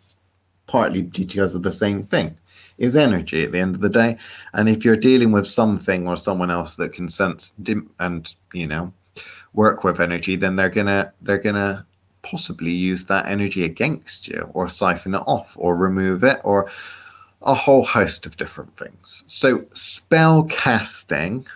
Partly 0.68 1.02
because 1.02 1.56
of 1.56 1.64
the 1.64 1.73
same 1.73 2.04
thing 2.04 2.37
is 2.78 2.94
energy 2.94 3.42
at 3.42 3.50
the 3.50 3.58
end 3.58 3.75
of 3.75 3.80
the 3.80 3.88
day. 3.88 4.16
And 4.52 4.68
if 4.68 4.84
you're 4.84 4.96
dealing 4.96 5.32
with 5.32 5.46
something 5.46 6.06
or 6.06 6.16
someone 6.16 6.52
else 6.52 6.76
that 6.76 6.92
can 6.92 7.08
sense 7.08 7.52
and, 7.99 8.34
you 8.52 8.68
know, 8.68 8.92
work 9.54 9.82
with 9.82 10.00
energy, 10.00 10.37
then 10.37 10.54
they're 10.54 10.70
gonna 10.70 11.12
they're 11.23 11.38
gonna 11.38 11.84
possibly 12.23 12.70
use 12.70 13.04
that 13.06 13.26
energy 13.26 13.64
against 13.64 14.28
you 14.28 14.49
or 14.54 14.68
siphon 14.68 15.14
it 15.14 15.23
off 15.26 15.56
or 15.58 15.75
remove 15.76 16.23
it 16.23 16.40
or 16.44 16.70
a 17.44 17.54
whole 17.54 17.84
host 17.84 18.26
of 18.26 18.36
different 18.36 18.76
things. 18.76 19.24
So, 19.26 19.64
spell 19.70 20.44
casting, 20.44 21.46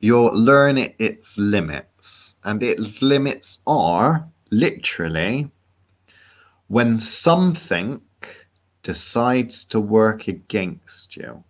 you'll 0.00 0.36
learn 0.36 0.78
its 0.98 1.38
limits, 1.38 2.34
and 2.44 2.62
its 2.62 3.00
limits 3.00 3.62
are 3.66 4.28
literally 4.50 5.50
when 6.68 6.98
something 6.98 8.00
decides 8.82 9.64
to 9.64 9.80
work 9.80 10.28
against 10.28 11.16
you. 11.16 11.42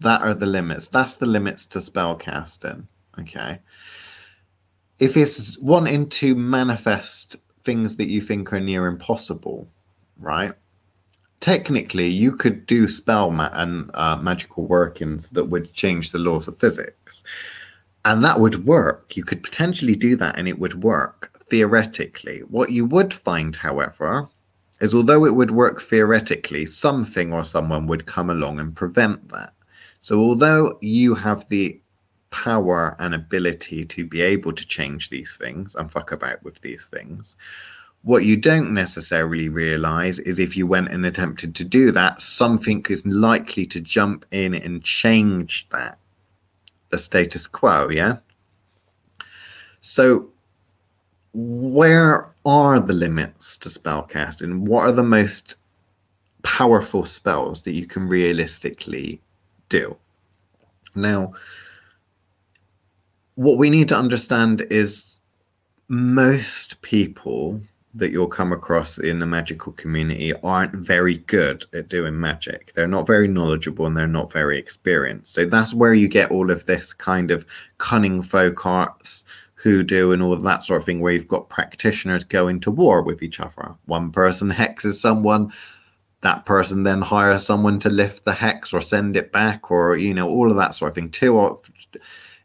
That 0.00 0.20
are 0.22 0.34
the 0.34 0.46
limits. 0.46 0.88
That's 0.88 1.14
the 1.14 1.26
limits 1.26 1.66
to 1.66 1.80
spell 1.80 2.16
casting. 2.16 2.86
Okay. 3.18 3.58
If 4.98 5.16
it's 5.16 5.58
wanting 5.58 6.08
to 6.10 6.34
manifest 6.34 7.36
things 7.64 7.96
that 7.96 8.08
you 8.08 8.20
think 8.20 8.52
are 8.52 8.60
near 8.60 8.86
impossible, 8.86 9.68
right? 10.18 10.52
Technically 11.46 12.08
you 12.08 12.32
could 12.32 12.66
do 12.66 12.88
spell 12.88 13.30
ma- 13.30 13.50
and 13.52 13.88
uh, 13.94 14.16
magical 14.16 14.66
workings 14.66 15.28
that 15.30 15.44
would 15.44 15.72
change 15.72 16.10
the 16.10 16.18
laws 16.18 16.48
of 16.48 16.58
physics. 16.58 17.22
And 18.04 18.24
that 18.24 18.40
would 18.40 18.66
work. 18.66 19.16
You 19.16 19.22
could 19.22 19.44
potentially 19.44 19.94
do 19.94 20.16
that 20.16 20.36
and 20.36 20.48
it 20.48 20.58
would 20.58 20.82
work 20.82 21.40
theoretically. 21.48 22.40
What 22.48 22.72
you 22.72 22.84
would 22.86 23.14
find 23.14 23.54
however 23.54 24.28
is 24.80 24.92
although 24.92 25.24
it 25.24 25.36
would 25.36 25.52
work 25.52 25.80
theoretically 25.80 26.66
something 26.66 27.32
or 27.32 27.44
someone 27.44 27.86
would 27.86 28.06
come 28.06 28.28
along 28.28 28.58
and 28.58 28.74
prevent 28.74 29.28
that. 29.28 29.52
So 30.00 30.18
although 30.18 30.76
you 30.80 31.14
have 31.14 31.48
the 31.48 31.80
power 32.30 32.96
and 32.98 33.14
ability 33.14 33.84
to 33.84 34.04
be 34.04 34.20
able 34.20 34.52
to 34.52 34.66
change 34.66 35.10
these 35.10 35.36
things 35.36 35.76
and 35.76 35.92
fuck 35.92 36.10
about 36.10 36.42
with 36.42 36.60
these 36.60 36.86
things 36.86 37.36
what 38.02 38.24
you 38.24 38.36
don't 38.36 38.72
necessarily 38.72 39.48
realize 39.48 40.18
is 40.20 40.38
if 40.38 40.56
you 40.56 40.66
went 40.66 40.92
and 40.92 41.04
attempted 41.04 41.54
to 41.56 41.64
do 41.64 41.90
that, 41.92 42.20
something 42.20 42.84
is 42.88 43.04
likely 43.04 43.66
to 43.66 43.80
jump 43.80 44.24
in 44.30 44.54
and 44.54 44.82
change 44.84 45.68
that, 45.70 45.98
the 46.90 46.98
status 46.98 47.46
quo, 47.46 47.88
yeah? 47.88 48.18
So, 49.80 50.28
where 51.32 52.32
are 52.44 52.80
the 52.80 52.92
limits 52.92 53.56
to 53.58 53.68
spellcasting? 53.68 54.60
What 54.60 54.84
are 54.84 54.92
the 54.92 55.02
most 55.02 55.56
powerful 56.42 57.04
spells 57.04 57.64
that 57.64 57.72
you 57.72 57.86
can 57.86 58.08
realistically 58.08 59.20
do? 59.68 59.96
Now, 60.94 61.34
what 63.34 63.58
we 63.58 63.68
need 63.68 63.88
to 63.88 63.96
understand 63.96 64.66
is 64.70 65.18
most 65.88 66.80
people 66.82 67.60
that 67.96 68.10
you'll 68.10 68.26
come 68.26 68.52
across 68.52 68.98
in 68.98 69.18
the 69.18 69.26
magical 69.26 69.72
community 69.72 70.32
aren't 70.42 70.74
very 70.74 71.18
good 71.18 71.64
at 71.74 71.88
doing 71.88 72.20
magic. 72.20 72.72
They're 72.74 72.86
not 72.86 73.06
very 73.06 73.26
knowledgeable 73.26 73.86
and 73.86 73.96
they're 73.96 74.06
not 74.06 74.32
very 74.32 74.58
experienced. 74.58 75.34
So 75.34 75.46
that's 75.46 75.72
where 75.72 75.94
you 75.94 76.06
get 76.06 76.30
all 76.30 76.50
of 76.50 76.66
this 76.66 76.92
kind 76.92 77.30
of 77.30 77.46
cunning 77.78 78.22
folk 78.22 78.66
arts, 78.66 79.24
hoodoo, 79.54 80.12
and 80.12 80.22
all 80.22 80.36
that 80.36 80.62
sort 80.62 80.80
of 80.80 80.84
thing, 80.84 81.00
where 81.00 81.14
you've 81.14 81.26
got 81.26 81.48
practitioners 81.48 82.22
going 82.22 82.60
to 82.60 82.70
war 82.70 83.02
with 83.02 83.22
each 83.22 83.40
other. 83.40 83.74
One 83.86 84.12
person 84.12 84.50
hexes 84.50 84.94
someone, 84.94 85.52
that 86.20 86.44
person 86.44 86.82
then 86.82 87.00
hires 87.00 87.46
someone 87.46 87.78
to 87.80 87.88
lift 87.88 88.24
the 88.24 88.34
hex 88.34 88.74
or 88.74 88.80
send 88.80 89.16
it 89.16 89.32
back, 89.32 89.70
or 89.70 89.96
you 89.96 90.12
know, 90.12 90.28
all 90.28 90.50
of 90.50 90.56
that 90.56 90.74
sort 90.74 90.90
of 90.90 90.94
thing. 90.94 91.10
Two 91.10 91.60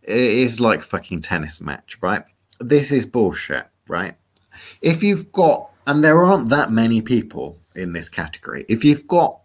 it 0.04 0.16
is 0.18 0.60
like 0.60 0.82
fucking 0.82 1.22
tennis 1.22 1.62
match, 1.62 1.98
right? 2.02 2.24
This 2.60 2.92
is 2.92 3.06
bullshit, 3.06 3.68
right? 3.88 4.16
If 4.82 5.04
you've 5.04 5.32
got, 5.32 5.70
and 5.88 6.04
there 6.04 6.24
aren't 6.24 6.50
that 6.50 6.72
many 6.72 7.02
people 7.02 7.58
in 7.76 7.94
this 7.94 8.10
category, 8.10 8.66
if 8.68 8.84
you've 8.84 9.08
got 9.08 9.40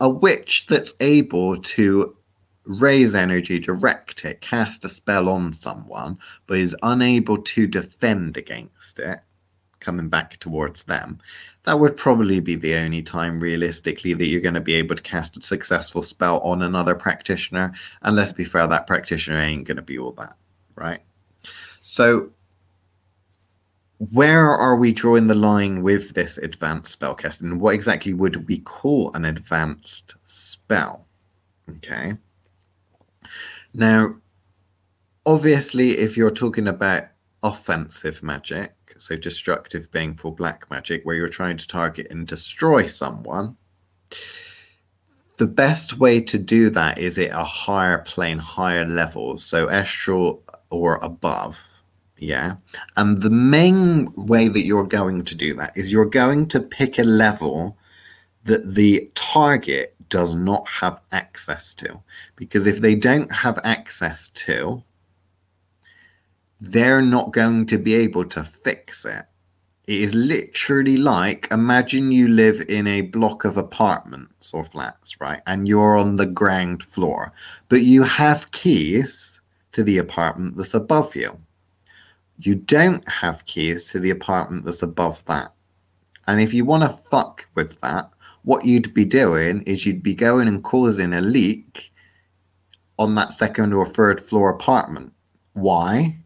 a 0.00 0.08
witch 0.08 0.66
that's 0.66 0.94
able 1.00 1.56
to 1.58 2.16
raise 2.64 3.14
energy, 3.14 3.58
direct 3.58 4.24
it, 4.24 4.40
cast 4.40 4.84
a 4.84 4.88
spell 4.88 5.28
on 5.28 5.52
someone, 5.52 6.18
but 6.46 6.58
is 6.58 6.76
unable 6.82 7.38
to 7.38 7.66
defend 7.66 8.36
against 8.36 8.98
it, 8.98 9.20
coming 9.80 10.08
back 10.08 10.38
towards 10.38 10.84
them, 10.84 11.18
that 11.64 11.78
would 11.78 11.96
probably 11.96 12.40
be 12.40 12.54
the 12.54 12.74
only 12.74 13.02
time 13.02 13.38
realistically 13.38 14.14
that 14.14 14.26
you're 14.26 14.40
going 14.40 14.54
to 14.54 14.60
be 14.60 14.74
able 14.74 14.96
to 14.96 15.02
cast 15.02 15.36
a 15.36 15.42
successful 15.42 16.02
spell 16.02 16.38
on 16.40 16.62
another 16.62 16.94
practitioner. 16.94 17.72
And 18.02 18.16
let's 18.16 18.32
be 18.32 18.44
fair, 18.44 18.66
that 18.66 18.86
practitioner 18.86 19.40
ain't 19.40 19.66
going 19.66 19.76
to 19.76 19.82
be 19.82 19.98
all 19.98 20.12
that, 20.12 20.36
right? 20.76 21.00
So 21.80 22.30
where 24.10 24.50
are 24.50 24.74
we 24.74 24.92
drawing 24.92 25.28
the 25.28 25.34
line 25.34 25.82
with 25.82 26.14
this 26.14 26.36
advanced 26.38 26.98
spellcasting? 26.98 27.42
And 27.42 27.60
what 27.60 27.74
exactly 27.74 28.12
would 28.12 28.48
we 28.48 28.58
call 28.58 29.12
an 29.14 29.24
advanced 29.24 30.14
spell? 30.24 31.06
Okay. 31.68 32.14
Now, 33.74 34.16
obviously, 35.24 35.98
if 35.98 36.16
you're 36.16 36.32
talking 36.32 36.66
about 36.66 37.04
offensive 37.44 38.24
magic, 38.24 38.72
so 38.98 39.16
destructive 39.16 39.88
being 39.92 40.14
for 40.14 40.34
black 40.34 40.68
magic, 40.68 41.04
where 41.04 41.14
you're 41.14 41.28
trying 41.28 41.56
to 41.58 41.68
target 41.68 42.08
and 42.10 42.26
destroy 42.26 42.86
someone, 42.86 43.56
the 45.36 45.46
best 45.46 45.98
way 45.98 46.20
to 46.20 46.38
do 46.38 46.70
that 46.70 46.98
is 46.98 47.18
at 47.18 47.30
a 47.30 47.44
higher 47.44 47.98
plane, 47.98 48.38
higher 48.38 48.84
level, 48.84 49.38
so 49.38 49.70
astral 49.70 50.42
or 50.70 50.96
above 51.02 51.56
yeah. 52.22 52.54
And 52.96 53.20
the 53.20 53.30
main 53.30 54.12
way 54.14 54.46
that 54.46 54.62
you're 54.62 54.86
going 54.86 55.24
to 55.24 55.34
do 55.34 55.54
that 55.54 55.76
is 55.76 55.90
you're 55.90 56.04
going 56.04 56.46
to 56.48 56.60
pick 56.60 57.00
a 57.00 57.02
level 57.02 57.76
that 58.44 58.74
the 58.74 59.10
target 59.16 59.96
does 60.08 60.36
not 60.36 60.66
have 60.68 61.02
access 61.10 61.74
to. 61.74 62.00
Because 62.36 62.68
if 62.68 62.80
they 62.80 62.94
don't 62.94 63.32
have 63.32 63.58
access 63.64 64.28
to, 64.28 64.84
they're 66.60 67.02
not 67.02 67.32
going 67.32 67.66
to 67.66 67.76
be 67.76 67.94
able 67.94 68.24
to 68.26 68.44
fix 68.44 69.04
it. 69.04 69.24
It 69.88 70.00
is 70.00 70.14
literally 70.14 70.98
like 70.98 71.48
imagine 71.50 72.12
you 72.12 72.28
live 72.28 72.64
in 72.68 72.86
a 72.86 73.00
block 73.00 73.44
of 73.44 73.56
apartments 73.56 74.54
or 74.54 74.62
flats, 74.62 75.20
right? 75.20 75.42
And 75.48 75.66
you're 75.66 75.96
on 75.96 76.14
the 76.14 76.26
ground 76.26 76.84
floor, 76.84 77.32
but 77.68 77.82
you 77.82 78.04
have 78.04 78.52
keys 78.52 79.40
to 79.72 79.82
the 79.82 79.98
apartment 79.98 80.56
that's 80.56 80.74
above 80.74 81.16
you 81.16 81.36
you 82.46 82.54
don't 82.54 83.06
have 83.08 83.44
keys 83.46 83.84
to 83.90 84.00
the 84.00 84.10
apartment 84.10 84.64
that's 84.64 84.82
above 84.82 85.24
that. 85.26 85.52
And 86.26 86.40
if 86.40 86.54
you 86.54 86.64
want 86.64 86.82
to 86.82 87.08
fuck 87.08 87.48
with 87.54 87.80
that, 87.80 88.10
what 88.42 88.64
you'd 88.64 88.94
be 88.94 89.04
doing 89.04 89.62
is 89.62 89.86
you'd 89.86 90.02
be 90.02 90.14
going 90.14 90.48
and 90.48 90.62
causing 90.62 91.12
a 91.12 91.20
leak 91.20 91.92
on 92.98 93.14
that 93.14 93.32
second 93.32 93.72
or 93.72 93.86
third 93.86 94.20
floor 94.20 94.50
apartment. 94.50 95.12
Why? 95.54 96.18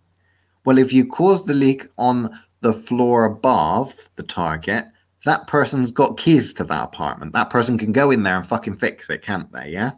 Well, 0.64 0.78
if 0.78 0.92
you 0.92 1.06
cause 1.06 1.44
the 1.44 1.54
leak 1.54 1.86
on 1.98 2.38
the 2.60 2.72
floor 2.72 3.24
above 3.24 3.94
the 4.16 4.22
target, 4.22 4.84
that 5.24 5.46
person's 5.46 5.90
got 5.90 6.18
keys 6.18 6.52
to 6.54 6.64
that 6.64 6.84
apartment. 6.84 7.32
That 7.32 7.50
person 7.50 7.78
can 7.78 7.92
go 7.92 8.10
in 8.10 8.22
there 8.22 8.36
and 8.36 8.46
fucking 8.46 8.78
fix 8.78 9.10
it, 9.10 9.22
can't 9.22 9.50
they? 9.52 9.70
Yeah. 9.70 9.92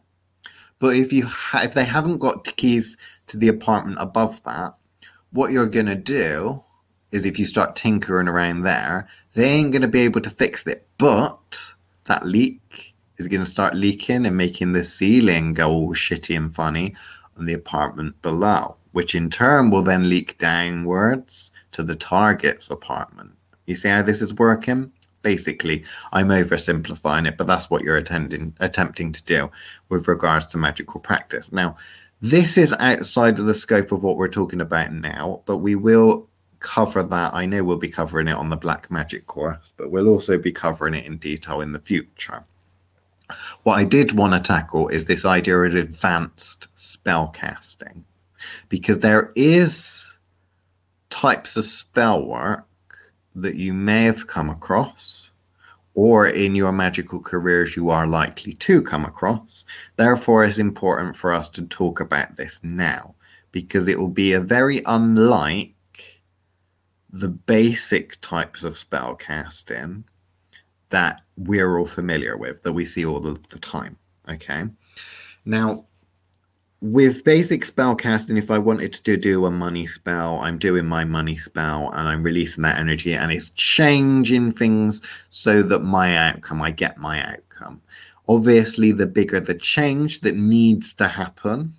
But 0.79 0.97
if 0.97 1.13
you 1.13 1.27
ha- 1.27 1.63
if 1.65 1.75
they 1.75 1.85
haven't 1.85 2.19
got 2.19 2.57
keys 2.57 2.97
to 3.27 3.37
the 3.37 3.49
apartment 3.49 3.99
above 4.01 4.43
that, 4.45 4.75
what 5.33 5.53
you're 5.53 5.67
gonna 5.67 5.95
do 5.95 6.63
is 7.11 7.25
if 7.25 7.39
you 7.39 7.45
start 7.45 7.77
tinkering 7.77 8.29
around 8.29 8.63
there, 8.63 9.09
they 9.35 9.45
ain't 9.45 9.73
gonna 9.73 9.89
be 9.89 10.01
able 10.01 10.21
to 10.21 10.31
fix 10.31 10.67
it. 10.67 10.87
But 10.99 11.75
that 12.07 12.27
leak 12.27 12.95
is 13.17 13.29
gonna 13.29 13.45
start 13.45 13.75
leaking 13.75 14.27
and 14.27 14.37
making 14.37 14.73
the 14.73 14.85
ceiling 14.85 15.55
go 15.55 15.71
all 15.71 15.95
shitty 15.95 16.37
and 16.37 16.55
funny 16.55 16.95
on 17.39 17.47
the 17.47 17.55
apartment 17.55 18.21
below, 18.23 18.77
which 18.93 19.15
in 19.15 19.31
turn 19.31 19.71
will 19.71 19.83
then 19.83 20.09
leak 20.09 20.39
downwards 20.39 21.53
to 21.73 21.83
the 21.83 21.97
target's 21.97 22.71
apartment. 22.71 23.33
You 23.67 23.75
see 23.75 23.89
how 23.89 24.03
this 24.03 24.23
is 24.23 24.35
working? 24.35 24.93
Basically, 25.23 25.85
I'm 26.13 26.29
oversimplifying 26.29 27.27
it, 27.29 27.37
but 27.37 27.47
that's 27.47 27.69
what 27.69 27.83
you're 27.83 27.97
attending, 27.97 28.57
attempting 28.61 29.13
to 29.13 29.23
do 29.25 29.51
with 29.89 30.09
regards 30.09 30.47
to 30.47 30.59
magical 30.59 31.01
practice. 31.01 31.53
Now, 31.53 31.77
this 32.21 32.59
is 32.59 32.75
outside 32.81 33.39
of 33.39 33.47
the 33.47 33.55
scope 33.55 33.93
of 33.93 34.03
what 34.03 34.17
we're 34.17 34.29
talking 34.29 34.61
about 34.61 34.93
now, 34.93 35.43
but 35.47 35.59
we 35.59 35.75
will 35.75 36.29
cover 36.61 37.03
that. 37.03 37.35
I 37.35 37.47
know 37.47 37.63
we'll 37.63 37.77
be 37.77 37.89
covering 37.89 38.29
it 38.29 38.33
on 38.33 38.51
the 38.51 38.57
Black 38.57 38.91
Magic 38.91 39.27
course, 39.27 39.73
but 39.77 39.91
we'll 39.91 40.09
also 40.09 40.39
be 40.39 40.51
covering 40.51 40.95
it 40.95 41.07
in 41.07 41.19
detail 41.19 41.61
in 41.61 41.73
the 41.73 41.79
future. 41.79 42.45
What 43.63 43.79
I 43.79 43.85
did 43.85 44.13
want 44.13 44.33
to 44.33 44.41
tackle 44.41 44.89
is 44.89 45.05
this 45.05 45.25
idea 45.25 45.61
of 45.61 45.75
advanced 45.75 46.67
spell 46.75 47.29
casting, 47.29 48.05
because 48.69 49.01
there 49.01 49.33
is 49.37 50.13
types 51.11 51.57
of 51.57 51.65
spell 51.65 52.25
work 52.25 52.67
that 53.35 53.57
you 53.57 53.73
may 53.73 54.05
have 54.05 54.27
come 54.27 54.51
across 54.51 55.28
or 55.99 56.29
in 56.29 56.55
your 56.55 56.71
magical 56.71 57.19
careers 57.19 57.75
you 57.75 57.91
are 57.91 58.07
likely 58.07 58.55
to 58.55 58.81
come 58.81 59.05
across. 59.05 59.65
Therefore, 59.97 60.45
it's 60.45 60.59
important 60.59 61.17
for 61.17 61.33
us 61.33 61.49
to 61.49 61.63
talk 61.67 61.99
about 61.99 62.37
this 62.37 62.61
now 62.63 63.17
because 63.51 63.89
it 63.89 63.99
will 63.99 64.07
be 64.07 64.33
a 64.33 64.41
very 64.41 64.81
unlike 64.87 65.75
the 67.11 67.29
basic 67.29 68.17
types 68.21 68.63
of 68.63 68.79
spell 68.79 69.17
casting 69.17 70.05
that 70.91 71.23
we're 71.37 71.79
all 71.79 71.87
familiar 71.87 72.37
with, 72.37 72.63
that 72.63 72.75
we 72.75 72.85
see 72.85 73.05
all 73.05 73.19
the, 73.19 73.37
the 73.51 73.59
time. 73.59 73.99
Okay. 74.29 74.69
Now, 75.47 75.85
with 76.81 77.25
basic 77.25 77.65
spell 77.65 77.97
casting, 77.97 78.37
if 78.37 78.51
I 78.51 78.59
wanted 78.59 78.93
to 78.93 79.17
do 79.17 79.47
a 79.47 79.51
money 79.51 79.87
spell, 79.87 80.39
I'm 80.41 80.59
doing 80.59 80.87
my 80.87 81.05
money 81.05 81.37
spell 81.37 81.91
and 81.91 82.09
I'm 82.09 82.23
releasing 82.23 82.63
that 82.63 82.79
energy 82.79 83.15
and 83.15 83.33
it's 83.33 83.51
changing 83.51 84.53
things 84.53 85.03
so 85.31 85.63
that 85.63 85.81
my 85.81 86.17
outcome, 86.17 86.63
I 86.63 86.71
get 86.71 86.99
my 86.99 87.23
outcome. 87.23 87.83
Obviously, 88.29 88.93
the 88.93 89.07
bigger 89.07 89.41
the 89.41 89.55
change 89.55 90.21
that 90.21 90.37
needs 90.37 90.95
to 90.95 91.09
happen. 91.09 91.75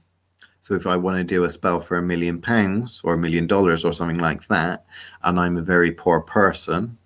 So 0.62 0.74
if 0.76 0.86
I 0.86 0.98
want 0.98 1.18
to 1.18 1.24
do 1.24 1.46
a 1.46 1.50
spell 1.50 1.80
for 1.80 1.98
a 1.98 2.02
million 2.02 2.42
pounds 2.42 3.02
or 3.04 3.14
a 3.14 3.18
million 3.18 3.48
dollars 3.48 3.86
or 3.86 3.94
something 3.94 4.18
like 4.18 4.48
that, 4.48 4.86
and 5.24 5.40
I'm 5.40 5.58
a 5.58 5.62
very 5.62 5.92
poor 5.92 6.20
person, 6.20 6.98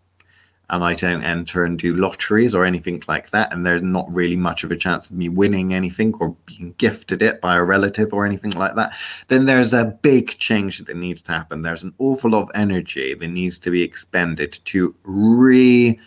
and 0.74 0.84
I 0.84 0.96
don't 0.96 1.24
enter 1.24 1.66
and 1.66 1.78
do 1.78 1.96
lotteries 1.96 2.56
or 2.56 2.66
anything 2.66 3.04
like 3.08 3.30
that, 3.30 3.54
and 3.54 3.64
there's 3.64 3.84
not 3.84 4.12
really 4.12 4.36
much 4.36 4.64
of 4.64 4.72
a 4.72 4.76
chance 4.76 5.12
of 5.12 5.16
me 5.16 5.30
winning 5.30 5.72
anything 5.72 6.16
or 6.16 6.36
being 6.48 6.74
gifted 6.80 7.22
it 7.22 7.40
by 7.42 7.58
a 7.58 7.64
relative 7.64 8.12
or 8.12 8.26
anything 8.26 8.52
like 8.52 8.74
that, 8.74 8.96
then 9.28 9.46
there's 9.46 9.72
a 9.72 9.86
big 10.02 10.30
change 10.40 10.80
that 10.80 10.98
needs 10.98 11.22
to 11.22 11.32
happen. 11.32 11.62
There's 11.62 11.84
an 11.84 11.94
awful 12.00 12.32
lot 12.32 12.42
of 12.42 12.52
energy 12.56 13.14
that 13.14 13.28
needs 13.28 13.60
to 13.60 13.70
be 13.70 13.84
expended 13.84 14.60
to 14.66 14.96
re, 15.04 16.00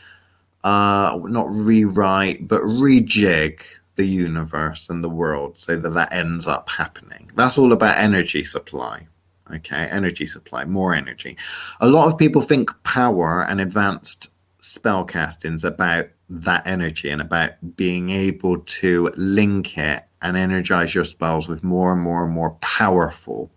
uh, 0.64 1.16
not 1.22 1.46
rewrite, 1.48 2.48
but 2.48 2.60
rejig 2.62 3.62
the 3.94 4.04
universe 4.04 4.90
and 4.90 5.02
the 5.02 5.08
world 5.08 5.60
so 5.60 5.76
that 5.76 5.90
that 5.90 6.12
ends 6.12 6.48
up 6.48 6.68
happening. 6.68 7.30
That's 7.36 7.56
all 7.56 7.72
about 7.72 7.98
energy 7.98 8.42
supply. 8.42 9.06
Okay, 9.54 9.86
energy 9.92 10.26
supply, 10.26 10.64
more 10.64 10.92
energy. 10.92 11.36
A 11.80 11.86
lot 11.86 12.08
of 12.08 12.18
people 12.18 12.42
think 12.42 12.68
power 12.82 13.44
and 13.44 13.60
advanced 13.60 14.30
spell 14.66 15.04
casting's 15.04 15.64
about 15.64 16.08
that 16.28 16.66
energy 16.66 17.08
and 17.10 17.20
about 17.20 17.52
being 17.76 18.10
able 18.10 18.58
to 18.58 19.10
link 19.16 19.78
it 19.78 20.04
and 20.22 20.36
energize 20.36 20.94
your 20.94 21.04
spells 21.04 21.48
with 21.48 21.62
more 21.62 21.92
and 21.92 22.02
more 22.02 22.24
and 22.24 22.32
more 22.32 22.50
powerful 22.60 23.50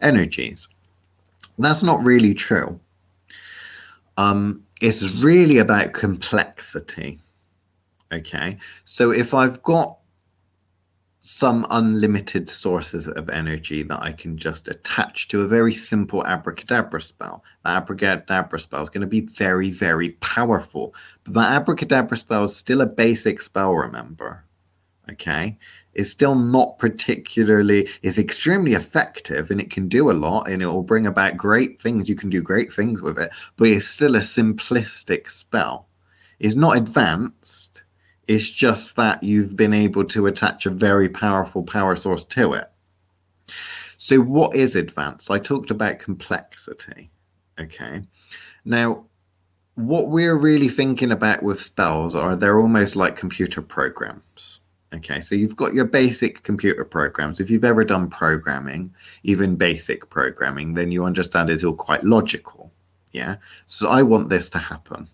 energies. 0.00 0.68
That's 1.58 1.82
not 1.82 2.04
really 2.04 2.34
true. 2.34 2.78
Um, 4.16 4.64
it's 4.80 5.10
really 5.12 5.58
about 5.58 5.92
complexity. 5.92 7.20
Okay, 8.12 8.58
so 8.84 9.12
if 9.12 9.34
I've 9.34 9.62
got 9.62 9.99
some 11.22 11.66
unlimited 11.70 12.48
sources 12.48 13.06
of 13.06 13.28
energy 13.28 13.82
that 13.82 14.02
I 14.02 14.12
can 14.12 14.38
just 14.38 14.68
attach 14.68 15.28
to 15.28 15.42
a 15.42 15.48
very 15.48 15.74
simple 15.74 16.26
abracadabra 16.26 17.02
spell. 17.02 17.44
The 17.62 17.70
abracadabra 17.70 18.58
spell 18.58 18.82
is 18.82 18.88
going 18.88 19.02
to 19.02 19.06
be 19.06 19.20
very, 19.20 19.70
very 19.70 20.10
powerful. 20.20 20.94
But 21.24 21.34
that 21.34 21.52
abracadabra 21.52 22.16
spell 22.16 22.44
is 22.44 22.56
still 22.56 22.80
a 22.80 22.86
basic 22.86 23.42
spell, 23.42 23.74
remember? 23.74 24.44
Okay? 25.10 25.58
It's 25.92 26.10
still 26.10 26.36
not 26.36 26.78
particularly, 26.78 27.88
it's 28.02 28.18
extremely 28.18 28.72
effective 28.72 29.50
and 29.50 29.60
it 29.60 29.70
can 29.70 29.88
do 29.88 30.10
a 30.10 30.12
lot 30.12 30.48
and 30.48 30.62
it 30.62 30.66
will 30.66 30.82
bring 30.82 31.06
about 31.06 31.36
great 31.36 31.82
things. 31.82 32.08
You 32.08 32.14
can 32.14 32.30
do 32.30 32.40
great 32.40 32.72
things 32.72 33.02
with 33.02 33.18
it, 33.18 33.30
but 33.56 33.68
it's 33.68 33.86
still 33.86 34.16
a 34.16 34.20
simplistic 34.20 35.28
spell. 35.28 35.88
It's 36.38 36.54
not 36.54 36.78
advanced 36.78 37.82
it's 38.28 38.48
just 38.48 38.96
that 38.96 39.22
you've 39.22 39.56
been 39.56 39.74
able 39.74 40.04
to 40.04 40.26
attach 40.26 40.66
a 40.66 40.70
very 40.70 41.08
powerful 41.08 41.62
power 41.62 41.96
source 41.96 42.24
to 42.24 42.52
it. 42.52 42.70
So, 43.96 44.20
what 44.20 44.54
is 44.54 44.76
advanced? 44.76 45.30
I 45.30 45.38
talked 45.38 45.70
about 45.70 45.98
complexity. 45.98 47.10
Okay. 47.58 48.02
Now, 48.64 49.04
what 49.74 50.08
we're 50.08 50.36
really 50.36 50.68
thinking 50.68 51.12
about 51.12 51.42
with 51.42 51.60
spells 51.60 52.14
are 52.14 52.36
they're 52.36 52.60
almost 52.60 52.96
like 52.96 53.16
computer 53.16 53.62
programs. 53.62 54.60
Okay, 54.92 55.20
so 55.20 55.36
you've 55.36 55.56
got 55.56 55.72
your 55.72 55.84
basic 55.84 56.42
computer 56.42 56.84
programs. 56.84 57.38
If 57.38 57.48
you've 57.48 57.64
ever 57.64 57.84
done 57.84 58.10
programming, 58.10 58.92
even 59.22 59.54
basic 59.54 60.10
programming, 60.10 60.74
then 60.74 60.90
you 60.90 61.04
understand 61.04 61.48
it's 61.48 61.62
all 61.62 61.74
quite 61.74 62.02
logical. 62.02 62.72
Yeah. 63.12 63.36
So 63.66 63.88
I 63.88 64.02
want 64.02 64.28
this 64.28 64.50
to 64.50 64.58
happen, 64.58 65.08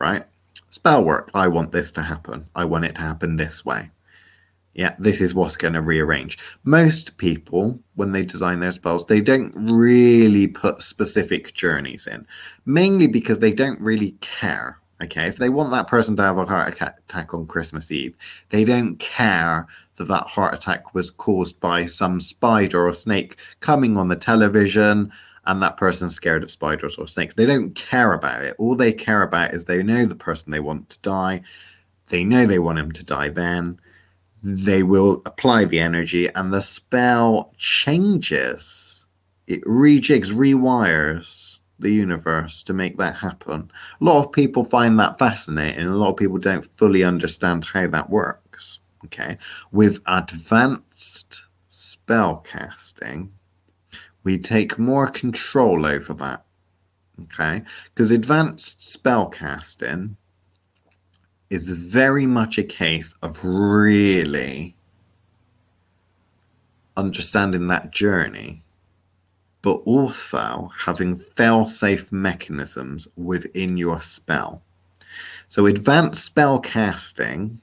right? 0.00 0.24
Spell 0.70 1.04
work. 1.04 1.30
I 1.34 1.48
want 1.48 1.72
this 1.72 1.92
to 1.92 2.02
happen. 2.02 2.48
I 2.54 2.64
want 2.64 2.84
it 2.84 2.94
to 2.96 3.00
happen 3.02 3.36
this 3.36 3.64
way. 3.64 3.90
Yeah, 4.74 4.94
this 4.98 5.20
is 5.20 5.34
what's 5.34 5.56
going 5.56 5.74
to 5.74 5.82
rearrange. 5.82 6.38
Most 6.62 7.16
people, 7.16 7.80
when 7.96 8.12
they 8.12 8.22
design 8.22 8.60
their 8.60 8.70
spells, 8.70 9.06
they 9.06 9.20
don't 9.20 9.52
really 9.56 10.46
put 10.46 10.82
specific 10.82 11.52
journeys 11.54 12.06
in, 12.06 12.24
mainly 12.64 13.08
because 13.08 13.40
they 13.40 13.52
don't 13.52 13.80
really 13.80 14.12
care. 14.20 14.78
Okay, 15.02 15.26
if 15.26 15.36
they 15.36 15.48
want 15.48 15.70
that 15.70 15.88
person 15.88 16.16
to 16.16 16.22
have 16.22 16.38
a 16.38 16.44
heart 16.44 16.80
attack 16.80 17.34
on 17.34 17.46
Christmas 17.46 17.90
Eve, 17.90 18.16
they 18.50 18.64
don't 18.64 18.98
care 18.98 19.66
that 19.96 20.08
that 20.08 20.26
heart 20.26 20.54
attack 20.54 20.94
was 20.94 21.10
caused 21.10 21.58
by 21.60 21.86
some 21.86 22.20
spider 22.20 22.86
or 22.86 22.92
snake 22.92 23.36
coming 23.60 23.96
on 23.96 24.08
the 24.08 24.16
television 24.16 25.12
and 25.48 25.62
that 25.62 25.78
person's 25.78 26.14
scared 26.14 26.42
of 26.42 26.50
spiders 26.50 26.96
or 26.96 27.08
snakes. 27.08 27.34
They 27.34 27.46
don't 27.46 27.74
care 27.74 28.12
about 28.12 28.44
it. 28.44 28.54
All 28.58 28.76
they 28.76 28.92
care 28.92 29.22
about 29.22 29.54
is 29.54 29.64
they 29.64 29.82
know 29.82 30.04
the 30.04 30.14
person 30.14 30.52
they 30.52 30.60
want 30.60 30.90
to 30.90 30.98
die. 31.00 31.40
They 32.08 32.22
know 32.22 32.44
they 32.46 32.58
want 32.58 32.78
him 32.78 32.92
to 32.92 33.02
die 33.02 33.30
then. 33.30 33.80
They 34.42 34.82
will 34.82 35.22
apply 35.24 35.64
the 35.64 35.80
energy 35.80 36.28
and 36.34 36.52
the 36.52 36.60
spell 36.60 37.54
changes. 37.56 39.06
It 39.46 39.62
rejigs, 39.64 40.30
rewires 40.30 41.58
the 41.78 41.92
universe 41.92 42.62
to 42.64 42.74
make 42.74 42.98
that 42.98 43.14
happen. 43.14 43.70
A 44.00 44.04
lot 44.04 44.26
of 44.26 44.32
people 44.32 44.64
find 44.64 45.00
that 45.00 45.18
fascinating. 45.18 45.86
A 45.86 45.96
lot 45.96 46.10
of 46.10 46.16
people 46.18 46.38
don't 46.38 46.66
fully 46.76 47.04
understand 47.04 47.64
how 47.64 47.86
that 47.86 48.10
works. 48.10 48.80
Okay. 49.06 49.38
With 49.72 50.00
advanced 50.06 51.44
spell 51.68 52.36
casting, 52.38 53.32
we 54.28 54.36
take 54.36 54.78
more 54.78 55.06
control 55.06 55.86
over 55.86 56.12
that. 56.12 56.44
Okay? 57.22 57.62
Because 57.86 58.10
advanced 58.10 58.80
spellcasting 58.80 60.16
is 61.48 61.70
very 61.70 62.26
much 62.26 62.58
a 62.58 62.62
case 62.62 63.14
of 63.22 63.42
really 63.42 64.76
understanding 66.98 67.68
that 67.68 67.90
journey, 67.90 68.62
but 69.62 69.76
also 69.86 70.70
having 70.76 71.18
fail 71.18 71.66
safe 71.66 72.12
mechanisms 72.12 73.08
within 73.16 73.78
your 73.78 73.98
spell. 73.98 74.62
So, 75.46 75.64
advanced 75.64 76.22
spell 76.22 76.60
casting 76.60 77.62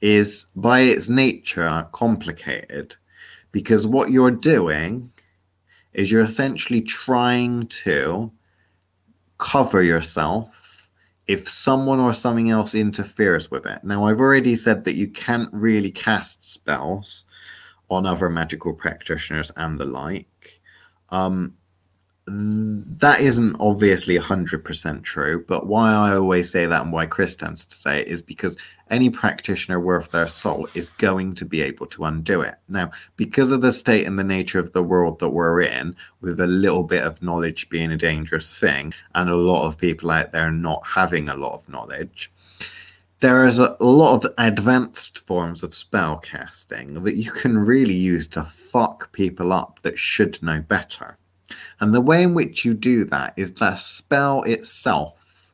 is 0.00 0.46
by 0.54 0.82
its 0.82 1.08
nature 1.08 1.88
complicated 1.90 2.94
because 3.50 3.88
what 3.88 4.12
you're 4.12 4.30
doing 4.30 5.10
is 5.94 6.10
you're 6.10 6.22
essentially 6.22 6.80
trying 6.80 7.66
to 7.66 8.30
cover 9.38 9.82
yourself 9.82 10.88
if 11.26 11.48
someone 11.48 12.00
or 12.00 12.12
something 12.12 12.50
else 12.50 12.74
interferes 12.74 13.50
with 13.50 13.66
it. 13.66 13.82
Now, 13.84 14.04
I've 14.04 14.20
already 14.20 14.56
said 14.56 14.84
that 14.84 14.94
you 14.94 15.08
can't 15.08 15.48
really 15.52 15.90
cast 15.90 16.50
spells 16.50 17.24
on 17.88 18.06
other 18.06 18.28
magical 18.28 18.72
practitioners 18.72 19.52
and 19.56 19.78
the 19.78 19.84
like. 19.84 20.60
Um, 21.10 21.54
that 22.26 23.20
isn't 23.20 23.56
obviously 23.58 24.16
100% 24.16 25.02
true, 25.02 25.44
but 25.48 25.66
why 25.66 25.92
I 25.92 26.14
always 26.14 26.50
say 26.50 26.66
that 26.66 26.82
and 26.82 26.92
why 26.92 27.06
Chris 27.06 27.34
tends 27.34 27.66
to 27.66 27.74
say 27.74 28.00
it 28.00 28.08
is 28.08 28.22
because 28.22 28.56
any 28.90 29.10
practitioner 29.10 29.80
worth 29.80 30.10
their 30.10 30.28
salt 30.28 30.70
is 30.74 30.88
going 30.88 31.34
to 31.36 31.44
be 31.44 31.62
able 31.62 31.86
to 31.86 32.04
undo 32.04 32.40
it. 32.42 32.54
Now, 32.68 32.90
because 33.16 33.50
of 33.50 33.62
the 33.62 33.72
state 33.72 34.06
and 34.06 34.18
the 34.18 34.24
nature 34.24 34.60
of 34.60 34.72
the 34.72 34.82
world 34.82 35.18
that 35.18 35.30
we're 35.30 35.62
in, 35.62 35.96
with 36.20 36.38
a 36.38 36.46
little 36.46 36.84
bit 36.84 37.02
of 37.02 37.22
knowledge 37.22 37.68
being 37.70 37.90
a 37.90 37.96
dangerous 37.96 38.56
thing, 38.56 38.94
and 39.14 39.28
a 39.28 39.34
lot 39.34 39.66
of 39.66 39.78
people 39.78 40.10
out 40.10 40.30
there 40.30 40.50
not 40.52 40.86
having 40.86 41.28
a 41.28 41.36
lot 41.36 41.54
of 41.54 41.68
knowledge, 41.68 42.30
there 43.18 43.46
is 43.46 43.58
a 43.58 43.76
lot 43.80 44.14
of 44.14 44.32
advanced 44.38 45.20
forms 45.20 45.62
of 45.62 45.74
spell 45.74 46.18
casting 46.18 47.02
that 47.02 47.16
you 47.16 47.30
can 47.30 47.56
really 47.56 47.94
use 47.94 48.28
to 48.28 48.44
fuck 48.44 49.10
people 49.12 49.52
up 49.52 49.80
that 49.82 49.98
should 49.98 50.40
know 50.42 50.60
better. 50.60 51.16
And 51.80 51.94
the 51.94 52.00
way 52.00 52.22
in 52.22 52.34
which 52.34 52.64
you 52.64 52.74
do 52.74 53.04
that 53.06 53.34
is 53.36 53.52
the 53.52 53.76
spell 53.76 54.42
itself 54.42 55.52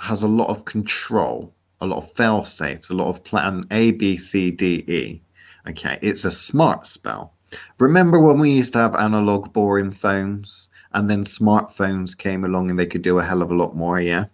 has 0.00 0.22
a 0.22 0.28
lot 0.28 0.48
of 0.48 0.64
control, 0.64 1.54
a 1.80 1.86
lot 1.86 1.98
of 1.98 2.12
fail 2.12 2.44
safes, 2.44 2.90
a 2.90 2.94
lot 2.94 3.08
of 3.08 3.22
plan 3.24 3.64
A, 3.70 3.92
B, 3.92 4.16
C, 4.16 4.50
D, 4.50 4.84
E. 4.88 5.22
Okay, 5.68 5.98
it's 6.02 6.24
a 6.24 6.30
smart 6.30 6.86
spell. 6.86 7.34
Remember 7.78 8.18
when 8.18 8.38
we 8.38 8.50
used 8.50 8.72
to 8.72 8.80
have 8.80 8.96
analog 8.96 9.52
boring 9.52 9.90
phones 9.90 10.68
and 10.92 11.08
then 11.08 11.24
smartphones 11.24 12.16
came 12.16 12.44
along 12.44 12.70
and 12.70 12.78
they 12.78 12.86
could 12.86 13.02
do 13.02 13.18
a 13.18 13.24
hell 13.24 13.42
of 13.42 13.50
a 13.50 13.54
lot 13.54 13.76
more, 13.76 14.00
yeah? 14.00 14.26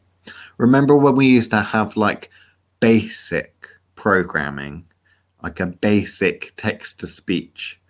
Remember 0.57 0.97
when 0.97 1.17
we 1.17 1.27
used 1.27 1.51
to 1.51 1.61
have 1.61 1.97
like 1.97 2.31
basic 2.81 3.69
programming, 3.95 4.85
like 5.43 5.61
a 5.61 5.67
basic 5.67 6.53
text 6.57 7.01
to 7.01 7.07
speech, 7.07 7.81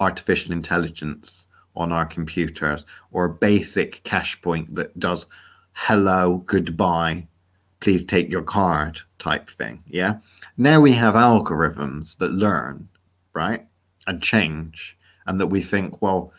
artificial 0.00 0.52
intelligence 0.52 1.46
on 1.74 1.92
our 1.92 2.06
computers, 2.06 2.84
or 3.12 3.24
a 3.24 3.34
basic 3.34 4.02
cash 4.02 4.40
point 4.42 4.74
that 4.74 4.98
does 4.98 5.26
hello, 5.72 6.42
goodbye, 6.46 7.26
please 7.80 8.04
take 8.04 8.30
your 8.30 8.42
card 8.42 8.98
type 9.18 9.48
thing. 9.48 9.82
Yeah. 9.86 10.18
Now 10.56 10.80
we 10.80 10.92
have 10.92 11.14
algorithms 11.14 12.18
that 12.18 12.32
learn, 12.32 12.88
right? 13.32 13.64
And 14.06 14.20
change. 14.20 14.98
And 15.26 15.40
that 15.40 15.46
we 15.46 15.62
think, 15.62 16.02
well, 16.02 16.32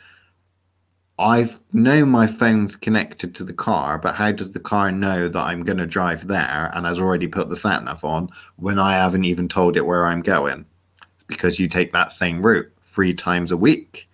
I've 1.17 1.59
know 1.73 2.05
my 2.05 2.27
phone's 2.27 2.75
connected 2.75 3.35
to 3.35 3.43
the 3.43 3.53
car, 3.53 3.97
but 3.97 4.15
how 4.15 4.31
does 4.31 4.51
the 4.51 4.59
car 4.59 4.91
know 4.91 5.29
that 5.29 5.45
I'm 5.45 5.63
going 5.63 5.77
to 5.77 5.85
drive 5.85 6.27
there 6.27 6.71
and 6.73 6.85
has 6.85 6.99
already 6.99 7.27
put 7.27 7.49
the 7.49 7.55
sat 7.55 7.83
nav 7.83 8.03
on 8.03 8.29
when 8.55 8.79
I 8.79 8.93
haven't 8.93 9.25
even 9.25 9.47
told 9.47 9.77
it 9.77 9.85
where 9.85 10.05
I'm 10.05 10.21
going? 10.21 10.65
It's 11.15 11.23
because 11.25 11.59
you 11.59 11.67
take 11.67 11.93
that 11.93 12.11
same 12.11 12.41
route 12.41 12.71
three 12.99 13.13
times 13.13 13.49
a 13.49 13.55
week. 13.55 14.09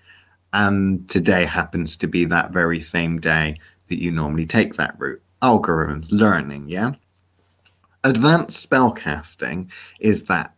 And 0.54 1.10
today 1.10 1.44
happens 1.44 1.98
to 1.98 2.08
be 2.08 2.24
that 2.26 2.52
very 2.52 2.80
same 2.80 3.20
day 3.20 3.60
that 3.88 4.00
you 4.00 4.12
normally 4.12 4.46
take 4.46 4.76
that 4.76 4.94
route. 5.00 5.24
Algorithms, 5.42 6.12
learning, 6.12 6.70
yeah? 6.70 6.92
Advanced 8.04 8.70
spellcasting 8.70 9.72
is 10.00 10.26
that, 10.26 10.54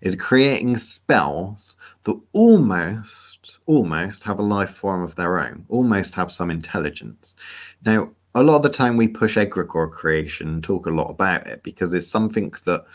is 0.00 0.16
creating 0.16 0.78
spells 0.78 1.76
that 2.04 2.18
almost, 2.32 3.58
almost 3.66 4.22
have 4.22 4.38
a 4.38 4.42
life 4.42 4.70
form 4.70 5.02
of 5.02 5.14
their 5.16 5.38
own, 5.38 5.66
almost 5.68 6.14
have 6.14 6.32
some 6.32 6.50
intelligence. 6.50 7.36
Now, 7.84 8.08
a 8.34 8.42
lot 8.42 8.56
of 8.56 8.62
the 8.62 8.70
time 8.70 8.96
we 8.96 9.08
push 9.08 9.36
egregore 9.36 9.92
creation 9.92 10.48
and 10.48 10.64
talk 10.64 10.86
a 10.86 10.90
lot 10.90 11.10
about 11.10 11.46
it 11.46 11.62
because 11.62 11.92
it's 11.92 12.08
something 12.08 12.50
that 12.64 12.86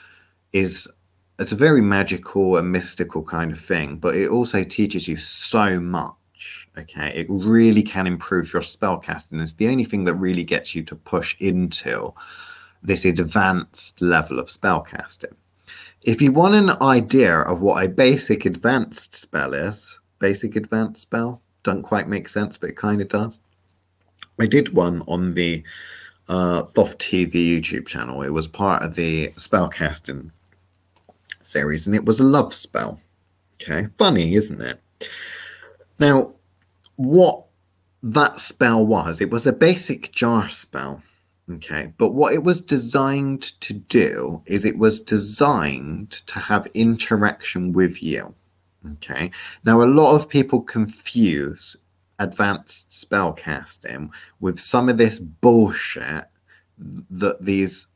is 0.51 0.89
it's 1.39 1.51
a 1.51 1.57
very 1.57 1.81
magical 1.81 2.57
and 2.57 2.71
mystical 2.71 3.23
kind 3.23 3.51
of 3.51 3.59
thing, 3.59 3.97
but 3.97 4.15
it 4.15 4.29
also 4.29 4.63
teaches 4.63 5.07
you 5.07 5.17
so 5.17 5.79
much 5.79 6.15
Okay, 6.75 7.13
it 7.15 7.27
really 7.29 7.83
can 7.83 8.07
improve 8.07 8.51
your 8.51 8.63
spell 8.63 8.97
casting. 8.97 9.39
It's 9.39 9.53
the 9.53 9.67
only 9.67 9.85
thing 9.85 10.05
that 10.05 10.15
really 10.15 10.43
gets 10.43 10.73
you 10.73 10.81
to 10.83 10.95
push 10.95 11.35
into 11.39 12.13
this 12.81 13.05
advanced 13.05 14.01
level 14.01 14.39
of 14.39 14.49
spell 14.49 14.81
casting. 14.81 15.35
If 16.01 16.21
you 16.21 16.31
want 16.31 16.55
an 16.55 16.71
idea 16.81 17.41
of 17.41 17.61
what 17.61 17.83
a 17.83 17.87
basic 17.87 18.45
advanced 18.45 19.13
spell 19.13 19.53
is, 19.53 19.99
basic 20.17 20.55
advanced 20.55 21.03
spell 21.03 21.41
doesn't 21.61 21.83
quite 21.83 22.09
make 22.09 22.27
sense, 22.27 22.57
but 22.57 22.71
it 22.71 22.77
kind 22.77 23.01
of 23.01 23.07
does. 23.07 23.39
I 24.39 24.47
did 24.47 24.73
one 24.73 25.03
on 25.07 25.31
the 25.31 25.63
uh, 26.27 26.63
Thoth 26.63 26.97
TV 26.97 27.59
YouTube 27.59 27.85
channel. 27.85 28.23
It 28.23 28.29
was 28.29 28.47
part 28.47 28.81
of 28.81 28.95
the 28.95 29.27
spellcasting 29.35 30.31
series, 31.45 31.87
and 31.87 31.95
it 31.95 32.05
was 32.05 32.19
a 32.19 32.23
love 32.23 32.53
spell. 32.53 32.99
Okay, 33.61 33.87
funny, 33.97 34.35
isn't 34.35 34.61
it? 34.61 34.81
Now, 35.99 36.33
what 36.95 37.45
that 38.01 38.39
spell 38.39 38.85
was, 38.85 39.21
it 39.21 39.29
was 39.29 39.47
a 39.47 39.53
basic 39.53 40.11
jar 40.11 40.49
spell. 40.49 41.01
Okay, 41.51 41.91
but 41.97 42.13
what 42.13 42.33
it 42.33 42.43
was 42.43 42.61
designed 42.61 43.59
to 43.61 43.73
do 43.73 44.41
is 44.45 44.63
it 44.63 44.77
was 44.77 45.01
designed 45.01 46.11
to 46.11 46.39
have 46.39 46.67
interaction 46.73 47.73
with 47.73 48.01
you. 48.01 48.33
Okay, 48.93 49.31
now 49.65 49.81
a 49.81 49.85
lot 49.85 50.15
of 50.15 50.29
people 50.29 50.61
confuse 50.61 51.75
advanced 52.19 52.91
spell 52.91 53.33
casting 53.33 54.11
with 54.39 54.59
some 54.59 54.87
of 54.87 54.97
this 54.97 55.19
bullshit 55.19 56.25
that 56.77 57.43
these, 57.43 57.87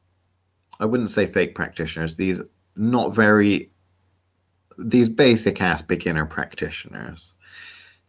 I 0.80 0.86
wouldn't 0.86 1.12
say 1.12 1.26
fake 1.26 1.56
practitioners, 1.56 2.16
these 2.16 2.42
not 2.78 3.16
very, 3.16 3.72
these 4.78 5.10
basic 5.10 5.62
ass 5.62 5.82
beginner 5.82 6.26
practitioners 6.26 7.36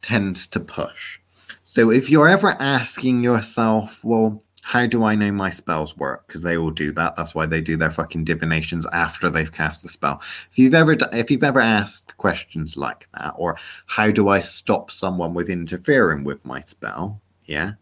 tends 0.03 0.47
to 0.49 0.61
push. 0.61 1.19
So 1.65 1.91
if 1.91 2.11
you're 2.11 2.29
ever 2.29 2.55
asking 2.61 3.23
yourself, 3.23 4.03
well, 4.05 4.43
how 4.63 4.87
do 4.87 5.05
I 5.05 5.15
know 5.15 5.33
my 5.33 5.49
spells 5.49 5.97
work? 5.97 6.27
Because 6.27 6.43
they 6.43 6.57
all 6.57 6.71
do 6.71 6.93
that. 6.93 7.17
That's 7.17 7.35
why 7.35 7.47
they 7.47 7.63
do 7.63 7.77
their 7.77 7.91
fucking 7.91 8.25
divinations 8.25 8.87
after 8.93 9.31
they've 9.31 9.51
cast 9.51 9.83
the 9.83 9.89
spell. 9.89 10.21
If 10.51 10.59
you've 10.59 10.75
ever 10.75 10.97
if 11.13 11.31
you've 11.31 11.43
ever 11.43 11.61
asked 11.61 12.15
questions 12.19 12.77
like 12.77 13.09
that, 13.15 13.33
or 13.37 13.57
how 13.87 14.11
do 14.11 14.29
I 14.29 14.41
stop 14.41 14.91
someone 14.91 15.33
with 15.33 15.49
interfering 15.49 16.23
with 16.23 16.45
my 16.45 16.61
spell? 16.61 17.19
Yeah, 17.47 17.73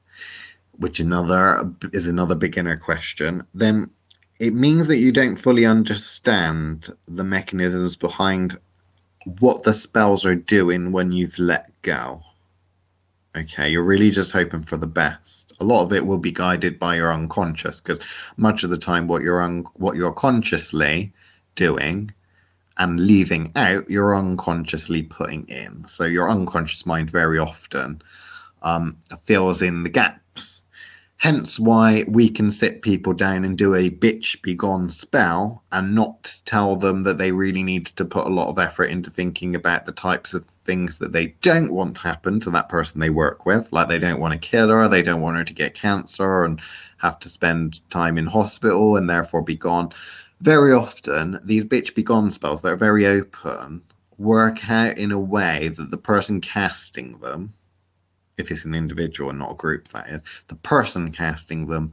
which 0.79 1.01
another 1.01 1.69
is 1.93 2.07
another 2.07 2.37
beginner 2.37 2.77
question. 2.77 3.43
Then 3.53 3.91
it 4.39 4.55
means 4.55 4.87
that 4.89 4.99
you 4.99 5.13
don't 5.13 5.37
fully 5.37 5.65
understand 5.65 6.89
the 7.09 7.25
mechanisms 7.25 7.97
behind 7.97 8.59
what 9.39 9.63
the 9.63 9.73
spells 9.73 10.25
are 10.27 10.35
doing 10.35 10.93
when 10.93 11.13
you've 11.13 11.39
let 11.39 11.71
go. 11.83 12.23
Okay, 13.37 13.69
you're 13.69 13.83
really 13.83 14.11
just 14.11 14.33
hoping 14.33 14.63
for 14.63 14.77
the 14.77 14.87
best. 14.87 15.53
A 15.61 15.65
lot 15.65 15.83
of 15.83 15.93
it 15.93 16.07
will 16.07 16.19
be 16.19 16.33
guided 16.33 16.79
by 16.79 16.97
your 16.97 17.13
unconscious 17.13 17.81
because 17.81 18.01
much 18.37 18.65
of 18.65 18.71
the 18.71 18.79
time, 18.79 19.09
what 19.09 19.23
you're 19.23 19.43
un- 19.43 19.67
what 19.75 19.97
you're 19.97 20.13
consciously 20.13 21.13
doing 21.55 22.11
and 22.79 23.01
leaving 23.01 23.53
out, 23.57 23.89
you're 23.91 24.17
unconsciously 24.17 25.03
putting 25.03 25.47
in. 25.49 25.87
So 25.89 26.05
your 26.05 26.31
unconscious 26.31 26.87
mind 26.87 27.11
very 27.11 27.39
often 27.39 28.01
um, 28.63 28.97
fills 29.25 29.63
in 29.63 29.83
the 29.83 29.91
gaps 29.91 30.56
Hence 31.19 31.59
why 31.59 32.05
we 32.07 32.29
can 32.29 32.51
sit 32.51 32.83
people 32.83 33.15
down 33.15 33.45
and 33.45 33.57
do 33.57 33.75
a 33.75 33.91
bitch 33.91 34.43
be 34.43 34.55
gone 34.55 34.91
spell 34.91 35.65
and 35.73 35.95
not 35.95 36.41
tell 36.45 36.77
them 36.77 37.05
that 37.05 37.17
they 37.17 37.33
really 37.33 37.63
need 37.63 37.87
to 37.87 38.05
put 38.05 38.27
a 38.27 38.31
lot 38.31 38.49
of 38.49 38.59
effort 38.59 38.87
into 38.87 39.11
thinking 39.11 39.55
about 39.55 39.87
the 39.87 39.93
types 39.93 40.35
of 40.35 40.45
things 40.67 40.99
that 40.99 41.13
they 41.13 41.29
don't 41.41 41.73
want 41.73 41.97
to 41.97 42.03
happen 42.03 42.39
to 42.41 42.51
that 42.51 42.69
person 42.69 43.01
they 43.01 43.09
work 43.09 43.47
with. 43.47 43.73
Like 43.73 43.89
they 43.89 43.99
don't 43.99 44.21
want 44.21 44.33
to 44.33 44.49
kill 44.49 44.69
her, 44.69 44.89
they 44.89 45.03
don't 45.03 45.23
want 45.23 45.39
her 45.39 45.45
to 45.45 45.55
get 45.55 45.75
cancer 45.75 46.45
and 46.45 46.61
have 46.99 47.19
to 47.21 47.29
spend 47.31 47.89
time 47.91 48.19
in 48.19 48.27
hospital 48.27 48.97
and 48.97 49.09
therefore 49.09 49.43
be 49.43 49.57
gone. 49.57 49.93
Very 50.43 50.73
often, 50.73 51.41
these 51.43 51.65
bitch 51.65 51.95
be 51.95 52.03
gone 52.03 52.31
spells 52.31 52.61
that 52.61 52.73
are 52.73 52.77
very 52.77 53.07
open 53.07 53.83
work 54.19 54.71
out 54.71 54.97
in 54.99 55.13
a 55.13 55.21
way 55.21 55.69
that 55.69 55.91
the 55.91 55.97
person 55.97 56.41
casting 56.41 57.19
them 57.19 57.53
if 58.39 58.51
it's 58.51 58.65
an 58.65 58.75
individual 58.75 59.31
and 59.31 59.39
not 59.39 59.53
a 59.53 59.57
group, 59.57 59.89
that 59.89 60.09
is, 60.09 60.23
the 60.49 60.57
person 60.57 61.11
casting 61.11 61.67
them 61.67 61.93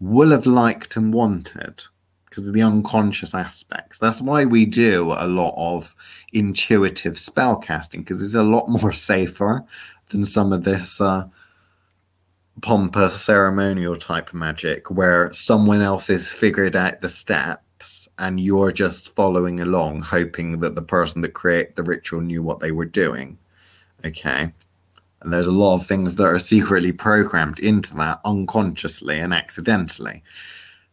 will 0.00 0.30
have 0.30 0.46
liked 0.46 0.96
and 0.96 1.14
wanted 1.14 1.82
because 2.24 2.46
of 2.46 2.54
the 2.54 2.62
unconscious 2.62 3.34
aspects. 3.34 3.98
That's 3.98 4.20
why 4.20 4.44
we 4.44 4.66
do 4.66 5.12
a 5.16 5.26
lot 5.26 5.54
of 5.56 5.94
intuitive 6.32 7.18
spell 7.18 7.56
casting 7.56 8.02
because 8.02 8.22
it's 8.22 8.34
a 8.34 8.42
lot 8.42 8.68
more 8.68 8.92
safer 9.12 9.64
than 10.10 10.24
some 10.24 10.52
of 10.52 10.64
this 10.64 11.00
uh, 11.00 11.26
pompous 12.62 13.20
ceremonial 13.20 13.96
type 13.96 14.34
magic 14.34 14.90
where 14.90 15.32
someone 15.32 15.82
else 15.82 16.08
has 16.08 16.28
figured 16.28 16.76
out 16.76 17.00
the 17.00 17.08
steps 17.08 18.08
and 18.18 18.40
you're 18.40 18.72
just 18.72 19.14
following 19.14 19.60
along 19.60 20.00
hoping 20.00 20.58
that 20.60 20.74
the 20.74 20.82
person 20.82 21.20
that 21.22 21.34
created 21.34 21.76
the 21.76 21.82
ritual 21.82 22.20
knew 22.20 22.42
what 22.42 22.60
they 22.60 22.72
were 22.72 22.86
doing. 22.86 23.38
Okay 24.04 24.52
And 25.22 25.32
there's 25.32 25.46
a 25.46 25.52
lot 25.52 25.74
of 25.74 25.86
things 25.86 26.16
that 26.16 26.26
are 26.26 26.38
secretly 26.38 26.92
programmed 26.92 27.58
into 27.58 27.94
that 27.96 28.20
unconsciously 28.24 29.18
and 29.18 29.32
accidentally. 29.32 30.22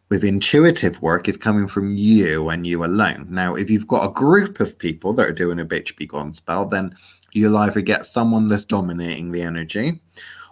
With 0.10 0.24
intuitive 0.24 1.02
work, 1.02 1.28
it's 1.28 1.38
coming 1.38 1.68
from 1.68 1.96
you 1.96 2.50
and 2.50 2.68
you 2.68 2.86
alone. 2.86 3.28
Now, 3.30 3.56
if 3.56 3.70
you've 3.70 3.88
got 3.88 4.08
a 4.08 4.14
group 4.14 4.60
of 4.60 4.78
people 4.78 5.14
that 5.14 5.28
are 5.28 5.34
doing 5.34 5.60
a 5.60 5.66
bitch 5.66 5.96
be 5.96 6.06
gone 6.06 6.34
spell, 6.34 6.66
then 6.66 6.96
you'll 7.32 7.58
either 7.58 7.82
get 7.82 8.06
someone 8.06 8.48
that's 8.48 8.64
dominating 8.64 9.32
the 9.32 9.42
energy 9.42 10.00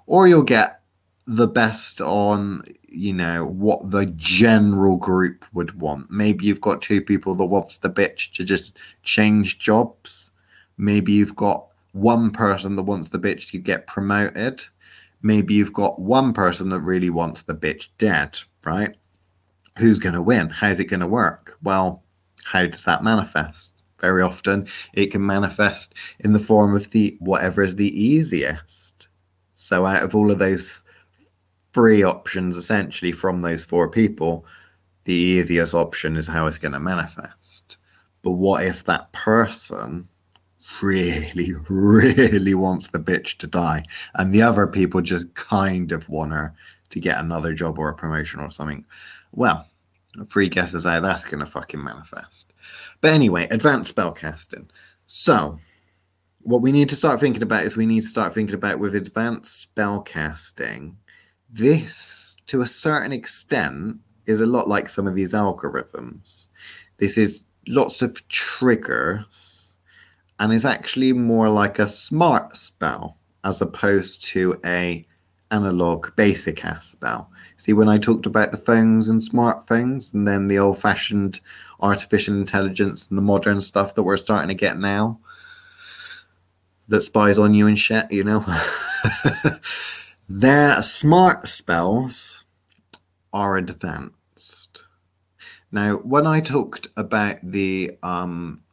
or 0.08 0.28
you'll 0.28 0.44
get 0.44 0.82
the 1.28 1.48
best 1.48 2.02
on 2.02 2.64
you 2.90 3.14
know 3.14 3.46
what 3.46 3.90
the 3.90 4.08
general 4.18 4.98
group 4.98 5.46
would 5.54 5.80
want 5.80 6.10
maybe 6.12 6.46
you've 6.46 6.60
got 6.60 6.82
two 6.82 7.02
people 7.02 7.36
that 7.36 7.46
wants 7.46 7.78
the 7.78 7.90
bitch 7.90 8.34
to 8.34 8.44
just 8.44 8.78
change 9.04 9.60
jobs 9.60 10.32
maybe 10.78 11.12
you've 11.14 11.36
got 11.36 11.68
one 11.94 12.32
person 12.32 12.76
that 12.76 12.84
wants 12.84 13.10
the 13.10 13.20
bitch 13.20 13.52
to 13.52 13.58
get 13.58 13.88
promoted. 13.88 14.64
Maybe 15.22 15.54
you've 15.54 15.74
got 15.74 16.00
one 16.00 16.34
person 16.34 16.70
that 16.70 16.80
really 16.80 17.10
wants 17.10 17.44
the 17.44 17.54
bitch 17.56 17.90
dead 17.98 18.40
right? 18.66 18.96
Who's 19.78 20.00
going 20.00 20.16
to 20.16 20.22
win? 20.22 20.50
How's 20.50 20.80
it 20.80 20.86
going 20.86 21.00
to 21.00 21.08
work? 21.08 21.58
Well 21.64 22.04
how 22.44 22.66
does 22.66 22.84
that 22.86 23.04
manifest? 23.04 23.84
Very 24.00 24.24
often 24.24 24.68
it 24.94 25.12
can 25.12 25.26
manifest 25.26 25.94
in 26.20 26.34
the 26.34 26.40
form 26.40 26.76
of 26.76 26.90
the 26.90 27.16
whatever 27.20 27.62
is 27.62 27.76
the 27.76 28.02
easiest. 28.02 29.08
So 29.54 29.86
out 29.86 30.04
of 30.04 30.16
all 30.16 30.32
of 30.32 30.40
those 30.40 30.82
three 31.74 32.04
options 32.04 32.58
essentially 32.58 33.12
from 33.12 33.42
those 33.42 33.64
four 33.64 33.90
people, 33.90 34.46
the 35.04 35.14
easiest 35.14 35.74
option 35.74 36.18
is 36.18 36.28
how 36.28 36.48
it's 36.48 36.58
going 36.58 36.72
to 36.72 36.80
manifest. 36.80 37.78
But 38.24 38.32
what 38.32 38.66
if 38.66 38.84
that 38.86 39.12
person 39.14 40.08
really, 40.82 41.54
really 41.70 42.54
wants 42.54 42.88
the 42.88 43.00
bitch 43.00 43.38
to 43.38 43.48
die 43.48 43.84
and 44.16 44.34
the 44.34 44.42
other 44.42 44.68
people 44.68 45.02
just 45.02 45.34
kind 45.36 45.92
of 45.92 46.08
want 46.10 46.32
her 46.32 46.54
to 46.90 47.00
get 47.00 47.20
another 47.20 47.54
job 47.54 47.80
or 47.80 47.90
a 47.90 47.96
promotion 47.96 48.40
or 48.40 48.52
something? 48.52 48.86
Well, 49.32 49.66
three 50.28 50.50
guesses 50.50 50.84
how 50.84 51.00
that's 51.00 51.24
going 51.24 51.40
to 51.40 51.46
fucking 51.46 51.84
manifest. 51.84 52.54
But 53.00 53.12
anyway, 53.12 53.48
advanced 53.50 53.96
spellcasting. 53.96 54.70
So, 55.08 55.58
what 56.44 56.62
we 56.62 56.72
need 56.72 56.90
to 56.90 56.96
start 56.96 57.20
thinking 57.20 57.44
about 57.44 57.64
is 57.64 57.78
we 57.78 57.86
need 57.86 58.02
to 58.02 58.08
start 58.08 58.34
thinking 58.34 58.56
about 58.56 58.80
with 58.80 58.96
advanced 58.96 59.74
spellcasting 59.76 60.96
this, 61.50 62.36
to 62.48 62.62
a 62.62 62.66
certain 62.66 63.12
extent, 63.12 63.98
is 64.26 64.42
a 64.42 64.46
lot 64.46 64.68
like 64.68 64.90
some 64.90 65.08
of 65.08 65.16
these 65.16 65.34
algorithms. 65.34 66.48
This 66.98 67.18
is 67.18 67.44
lots 67.68 68.02
of 68.02 68.28
triggers 68.30 69.51
and 70.42 70.52
is 70.52 70.66
actually 70.66 71.14
more 71.14 71.50
like 71.50 71.78
a 71.78 71.88
smart 71.88 72.58
spell 72.58 73.16
as 73.44 73.62
opposed 73.62 74.24
to 74.24 74.60
a 74.66 75.06
analog 75.52 76.16
basic 76.16 76.66
ass 76.66 76.90
spell. 76.90 77.30
See, 77.58 77.74
when 77.74 77.88
I 77.88 78.00
talked 78.00 78.26
about 78.26 78.50
the 78.50 78.58
phones 78.58 79.08
and 79.08 79.22
smartphones 79.22 80.16
and 80.16 80.28
then 80.28 80.48
the 80.48 80.58
old 80.58 80.80
fashioned 80.80 81.42
artificial 81.80 82.34
intelligence 82.36 83.08
and 83.08 83.20
the 83.20 83.22
modern 83.22 83.62
stuff 83.62 83.94
that 83.94 84.02
we're 84.02 84.18
starting 84.18 84.48
to 84.48 84.56
get 84.56 84.80
now 84.80 85.20
that 86.88 87.02
spies 87.02 87.38
on 87.38 87.54
you 87.54 87.68
and 87.68 87.78
shit, 87.78 88.12
you 88.12 88.24
know? 88.24 88.44
Their 90.30 90.82
smart 90.82 91.48
spells 91.48 92.46
are 93.32 93.58
advanced. 93.58 94.86
Now, 95.72 95.98
when 95.98 96.26
I 96.26 96.42
talked 96.42 96.88
about 96.98 97.38
the 97.44 97.92
um, 98.02 98.64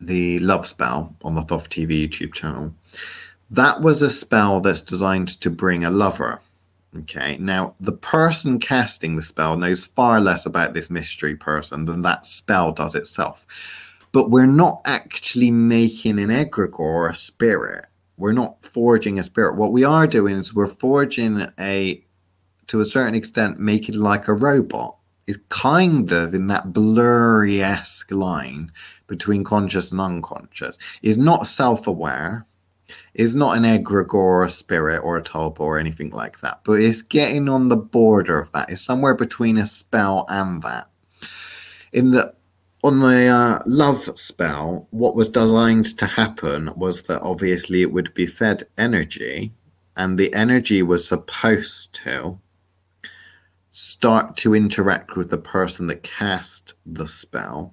the 0.00 0.38
love 0.40 0.66
spell 0.66 1.14
on 1.22 1.34
the 1.34 1.42
Thoth 1.42 1.68
TV 1.68 2.08
YouTube 2.08 2.32
channel, 2.32 2.74
that 3.50 3.80
was 3.80 4.02
a 4.02 4.10
spell 4.10 4.60
that's 4.60 4.80
designed 4.80 5.40
to 5.40 5.50
bring 5.50 5.84
a 5.84 5.90
lover. 5.90 6.40
Okay, 7.00 7.36
now 7.38 7.74
the 7.80 7.92
person 7.92 8.58
casting 8.58 9.16
the 9.16 9.22
spell 9.22 9.56
knows 9.56 9.86
far 9.86 10.20
less 10.20 10.46
about 10.46 10.72
this 10.72 10.90
mystery 10.90 11.36
person 11.36 11.84
than 11.84 12.02
that 12.02 12.26
spell 12.26 12.72
does 12.72 12.94
itself. 12.94 13.46
But 14.12 14.30
we're 14.30 14.46
not 14.46 14.80
actually 14.84 15.50
making 15.50 16.18
an 16.18 16.30
egregore 16.30 16.78
or 16.80 17.08
a 17.08 17.14
spirit 17.14 17.84
we're 18.18 18.32
not 18.32 18.62
forging 18.62 19.18
a 19.18 19.22
spirit. 19.22 19.56
What 19.56 19.72
we 19.72 19.84
are 19.84 20.06
doing 20.06 20.36
is 20.36 20.52
we're 20.52 20.66
forging 20.66 21.46
a, 21.58 22.04
to 22.66 22.80
a 22.80 22.84
certain 22.84 23.14
extent, 23.14 23.60
making 23.60 23.94
like 23.94 24.28
a 24.28 24.34
robot. 24.34 24.97
It's 25.28 25.38
kind 25.50 26.10
of 26.10 26.32
in 26.32 26.46
that 26.46 26.72
blurry 26.72 27.62
esque 27.62 28.10
line 28.10 28.72
between 29.08 29.44
conscious 29.44 29.92
and 29.92 30.00
unconscious. 30.00 30.78
Is 31.02 31.18
not 31.18 31.46
self 31.46 31.86
aware, 31.86 32.46
is 33.12 33.34
not 33.34 33.58
an 33.58 33.64
egregore 33.64 34.14
or 34.14 34.44
a 34.44 34.50
spirit 34.50 35.00
or 35.00 35.18
a 35.18 35.22
tulpa 35.22 35.60
or 35.60 35.78
anything 35.78 36.08
like 36.10 36.40
that, 36.40 36.60
but 36.64 36.80
it's 36.80 37.02
getting 37.02 37.46
on 37.46 37.68
the 37.68 37.76
border 37.76 38.40
of 38.40 38.50
that. 38.52 38.70
It's 38.70 38.80
somewhere 38.80 39.14
between 39.14 39.58
a 39.58 39.66
spell 39.66 40.24
and 40.30 40.62
that. 40.62 40.88
In 41.92 42.10
the 42.12 42.32
on 42.82 43.00
the 43.00 43.26
uh, 43.26 43.58
love 43.66 44.04
spell, 44.18 44.88
what 44.92 45.14
was 45.14 45.28
designed 45.28 45.98
to 45.98 46.06
happen 46.06 46.72
was 46.74 47.02
that 47.02 47.20
obviously 47.20 47.82
it 47.82 47.92
would 47.92 48.14
be 48.14 48.24
fed 48.24 48.64
energy, 48.78 49.52
and 49.94 50.18
the 50.18 50.32
energy 50.32 50.82
was 50.82 51.06
supposed 51.06 51.92
to 52.04 52.38
start 53.78 54.36
to 54.36 54.56
interact 54.56 55.16
with 55.16 55.30
the 55.30 55.38
person 55.38 55.86
that 55.86 56.02
cast 56.02 56.74
the 56.84 57.06
spell 57.06 57.72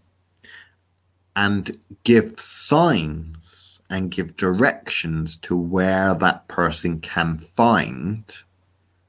and 1.36 1.80
give 2.04 2.40
signs 2.40 3.82
and 3.90 4.12
give 4.12 4.38
directions 4.38 5.36
to 5.36 5.58
where 5.58 6.14
that 6.14 6.48
person 6.48 7.00
can 7.00 7.40
find 7.40 8.36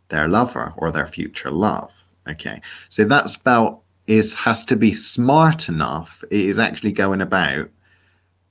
their 0.08 0.26
lover 0.26 0.72
or 0.78 0.90
their 0.90 1.06
future 1.06 1.50
love. 1.50 1.92
Okay, 2.26 2.62
so 2.88 3.04
that 3.04 3.28
spell 3.28 3.84
is 4.06 4.34
has 4.34 4.64
to 4.64 4.74
be 4.74 4.94
smart 4.94 5.68
enough. 5.68 6.24
It 6.30 6.40
is 6.40 6.58
actually 6.58 6.92
going 6.92 7.20
about 7.20 7.68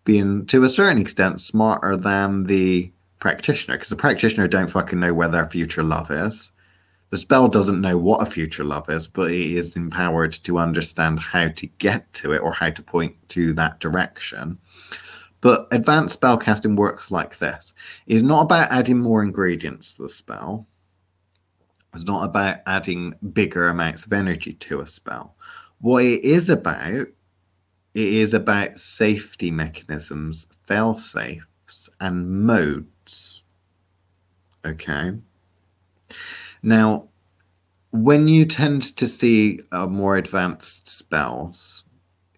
being 0.03 0.45
to 0.45 0.63
a 0.63 0.69
certain 0.69 1.01
extent 1.01 1.41
smarter 1.41 1.97
than 1.97 2.43
the 2.43 2.91
practitioner 3.17 3.75
because 3.75 3.89
the 3.89 3.95
practitioner 3.95 4.47
don't 4.47 4.69
fucking 4.69 4.99
know 4.99 5.15
where 5.15 5.29
their 5.29 5.49
future 5.49 5.81
love 5.81 6.11
is. 6.11 6.51
The 7.15 7.21
spell 7.21 7.47
doesn't 7.47 7.79
know 7.79 7.97
what 7.97 8.21
a 8.21 8.29
future 8.29 8.65
love 8.65 8.89
is, 8.89 9.07
but 9.07 9.31
it 9.31 9.51
is 9.53 9.77
empowered 9.77 10.33
to 10.43 10.57
understand 10.57 11.17
how 11.17 11.47
to 11.47 11.65
get 11.65 12.11
to 12.15 12.33
it 12.33 12.39
or 12.39 12.51
how 12.51 12.71
to 12.71 12.83
point 12.83 13.15
to 13.29 13.53
that 13.53 13.79
direction. 13.79 14.59
But 15.39 15.69
advanced 15.71 16.19
spellcasting 16.19 16.75
works 16.75 17.11
like 17.11 17.37
this. 17.37 17.73
It's 18.05 18.21
not 18.21 18.41
about 18.41 18.69
adding 18.69 18.99
more 18.99 19.23
ingredients 19.23 19.93
to 19.93 20.01
the 20.03 20.09
spell. 20.09 20.67
It's 21.93 22.03
not 22.03 22.25
about 22.25 22.57
adding 22.67 23.13
bigger 23.31 23.69
amounts 23.69 24.05
of 24.05 24.11
energy 24.11 24.51
to 24.51 24.81
a 24.81 24.85
spell. 24.85 25.37
What 25.79 26.03
it 26.03 26.21
is 26.25 26.49
about, 26.49 26.91
it 26.91 27.07
is 27.93 28.33
about 28.33 28.75
safety 28.75 29.51
mechanisms, 29.51 30.47
fail 30.67 30.97
safes, 30.97 31.89
and 32.01 32.45
modes. 32.45 33.43
Okay. 34.65 35.13
Now, 36.65 37.09
when 37.91 38.27
you 38.27 38.43
tend 38.43 38.97
to 38.97 39.05
see 39.05 39.59
uh, 39.71 39.85
more 39.85 40.17
advanced 40.17 40.89
spells, 40.89 41.83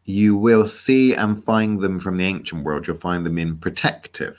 you 0.03 0.35
will 0.35 0.67
see 0.67 1.13
and 1.13 1.41
find 1.45 1.79
them 1.79 1.97
from 1.97 2.17
the 2.17 2.25
ancient 2.25 2.65
world. 2.65 2.85
You'll 2.85 2.97
find 2.97 3.25
them 3.25 3.37
in 3.37 3.57
protective 3.57 4.37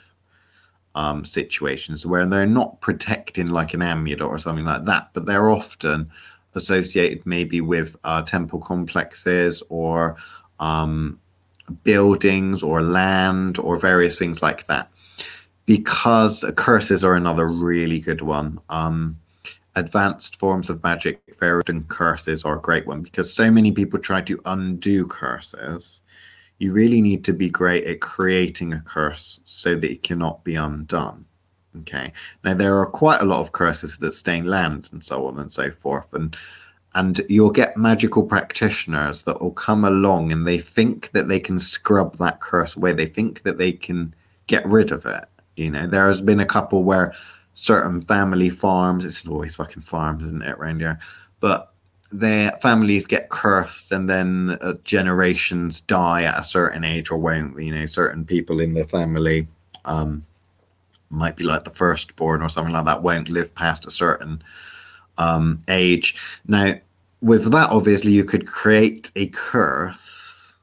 um, 0.93 1.25
situations 1.25 2.05
where 2.05 2.27
they're 2.27 2.45
not 2.45 2.79
protecting 2.81 3.47
like 3.47 3.73
an 3.73 3.81
amulet 3.81 4.21
or 4.21 4.37
something 4.37 4.63
like 4.63 4.85
that, 4.85 5.09
but 5.13 5.25
they're 5.25 5.49
often 5.49 6.11
associated 6.53 7.25
maybe 7.25 7.59
with 7.59 7.95
uh, 8.03 8.21
temple 8.21 8.59
complexes 8.59 9.63
or 9.69 10.17
um, 10.59 11.19
buildings 11.83 12.61
or 12.61 12.83
land 12.83 13.57
or 13.57 13.79
various 13.79 14.19
things 14.19 14.43
like 14.43 14.67
that. 14.67 14.91
Because 15.65 16.45
curses 16.55 17.03
are 17.03 17.15
another 17.15 17.47
really 17.47 17.99
good 17.99 18.21
one. 18.21 18.59
Um, 18.69 19.17
advanced 19.79 20.39
forms 20.39 20.69
of 20.69 20.83
magic, 20.83 21.21
very 21.39 21.59
often 21.59 21.83
curses 21.85 22.43
are 22.43 22.57
a 22.57 22.61
great 22.61 22.85
one 22.85 23.01
because 23.01 23.33
so 23.33 23.49
many 23.49 23.71
people 23.71 23.99
try 23.99 24.21
to 24.21 24.39
undo 24.45 25.05
curses 25.07 26.03
you 26.59 26.73
really 26.73 27.01
need 27.01 27.23
to 27.23 27.33
be 27.33 27.49
great 27.49 27.85
at 27.85 28.01
creating 28.01 28.73
a 28.73 28.81
curse 28.81 29.39
so 29.45 29.75
that 29.75 29.89
it 29.89 30.03
cannot 30.03 30.43
be 30.43 30.55
undone. 30.55 31.25
Okay. 31.79 32.11
Now 32.43 32.53
there 32.53 32.77
are 32.77 32.85
quite 32.85 33.21
a 33.21 33.25
lot 33.25 33.39
of 33.39 33.53
curses 33.53 33.97
that 33.97 34.11
stain 34.11 34.45
land 34.45 34.89
and 34.91 35.03
so 35.03 35.25
on 35.27 35.39
and 35.39 35.51
so 35.51 35.71
forth, 35.71 36.13
and 36.13 36.35
and 36.95 37.21
you'll 37.29 37.51
get 37.51 37.77
magical 37.77 38.23
practitioners 38.23 39.21
that 39.23 39.39
will 39.39 39.51
come 39.51 39.85
along 39.85 40.31
and 40.31 40.45
they 40.45 40.57
think 40.57 41.11
that 41.11 41.27
they 41.27 41.39
can 41.39 41.59
scrub 41.59 42.17
that 42.17 42.41
curse 42.41 42.75
away. 42.75 42.93
They 42.93 43.05
think 43.05 43.43
that 43.43 43.59
they 43.59 43.71
can 43.71 44.13
get 44.47 44.65
rid 44.65 44.91
of 44.91 45.05
it. 45.05 45.25
You 45.55 45.69
know, 45.69 45.85
there 45.85 46.07
has 46.07 46.21
been 46.21 46.39
a 46.39 46.45
couple 46.45 46.83
where 46.83 47.13
certain 47.59 48.01
family 48.01 48.49
farms, 48.49 49.03
it's 49.03 49.27
always 49.27 49.55
fucking 49.55 49.83
farms, 49.83 50.23
isn't 50.23 50.43
it, 50.43 50.57
around 50.57 50.79
here? 50.79 50.97
But 51.41 51.73
their 52.09 52.51
families 52.61 53.05
get 53.05 53.29
cursed 53.29 53.91
and 53.91 54.09
then 54.09 54.57
uh, 54.61 54.75
generations 54.85 55.81
die 55.81 56.23
at 56.23 56.39
a 56.39 56.43
certain 56.43 56.83
age 56.83 57.11
or 57.11 57.17
when 57.17 57.53
you 57.59 57.71
know 57.71 57.85
certain 57.85 58.25
people 58.25 58.61
in 58.61 58.73
the 58.73 58.85
family 58.85 59.47
um, 59.85 60.25
might 61.09 61.35
be 61.35 61.43
like 61.43 61.65
the 61.65 61.69
firstborn 61.71 62.41
or 62.41 62.49
something 62.49 62.73
like 62.73 62.85
that, 62.85 63.03
won't 63.03 63.29
live 63.29 63.53
past 63.55 63.85
a 63.85 63.91
certain 63.91 64.41
um, 65.17 65.59
age. 65.67 66.15
Now, 66.47 66.75
with 67.21 67.51
that, 67.51 67.71
obviously, 67.71 68.13
you 68.13 68.23
could 68.23 68.47
create 68.47 69.11
a 69.17 69.27
curse 69.27 70.55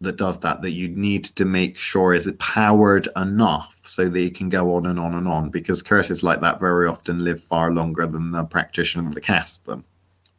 that 0.00 0.16
does 0.16 0.38
that, 0.38 0.62
that 0.62 0.70
you 0.70 0.88
need 0.88 1.24
to 1.24 1.44
make 1.44 1.76
sure 1.76 2.14
is 2.14 2.28
it 2.28 2.38
powered 2.38 3.08
enough 3.16 3.71
so 3.82 4.08
that 4.08 4.20
you 4.20 4.30
can 4.30 4.48
go 4.48 4.74
on 4.74 4.86
and 4.86 4.98
on 4.98 5.14
and 5.14 5.28
on, 5.28 5.50
because 5.50 5.82
curses 5.82 6.22
like 6.22 6.40
that 6.40 6.60
very 6.60 6.88
often 6.88 7.24
live 7.24 7.42
far 7.42 7.72
longer 7.72 8.06
than 8.06 8.30
the 8.30 8.44
practitioner 8.44 9.12
that 9.12 9.20
cast 9.20 9.64
them, 9.64 9.84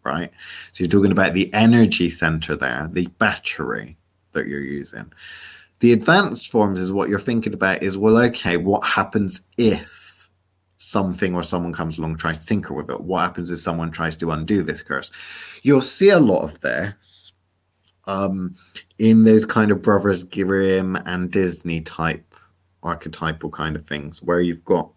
right? 0.03 0.31
So 0.71 0.83
you're 0.83 0.91
talking 0.91 1.11
about 1.11 1.33
the 1.33 1.53
energy 1.53 2.09
center 2.09 2.55
there, 2.55 2.89
the 2.91 3.07
battery 3.19 3.97
that 4.31 4.47
you're 4.47 4.61
using. 4.61 5.11
The 5.79 5.93
advanced 5.93 6.49
forms 6.49 6.79
is 6.79 6.91
what 6.91 7.09
you're 7.09 7.19
thinking 7.19 7.53
about 7.53 7.83
is, 7.83 7.97
well, 7.97 8.17
okay, 8.17 8.57
what 8.57 8.83
happens 8.85 9.41
if 9.57 10.03
something 10.83 11.33
or 11.33 11.43
someone 11.43 11.73
comes 11.73 11.97
along 11.97 12.17
tries 12.17 12.39
to 12.39 12.45
tinker 12.45 12.73
with 12.73 12.89
it 12.89 12.99
what 12.99 13.21
happens 13.21 13.49
if 13.49 13.59
someone 13.59 13.89
tries 13.89 14.17
to 14.17 14.31
undo 14.31 14.61
this 14.61 14.81
curse 14.81 15.11
you'll 15.63 15.81
see 15.81 16.09
a 16.09 16.19
lot 16.19 16.43
of 16.43 16.59
this 16.59 17.31
um, 18.05 18.53
in 18.99 19.23
those 19.23 19.45
kind 19.45 19.71
of 19.71 19.81
brothers 19.81 20.23
grimm 20.23 20.97
and 21.05 21.31
disney 21.31 21.79
type 21.79 22.32
archetypal 22.83 23.49
kind 23.49 23.75
of 23.75 23.85
things 23.85 24.21
where 24.21 24.41
you've 24.41 24.65
got 24.65 24.89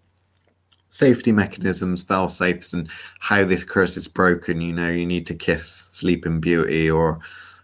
safety 0.88 1.33
mechanisms 1.33 2.03
fail 2.03 2.29
safes 2.29 2.72
and 2.72 2.88
how 3.20 3.44
this 3.44 3.64
curse 3.64 3.96
is 3.96 4.09
broken 4.09 4.61
you 4.61 4.72
know 4.72 4.90
you 4.90 5.05
need 5.07 5.27
to 5.27 5.35
kiss 5.35 5.66
sleeping 5.92 6.40
beauty 6.40 6.90
or 6.90 7.18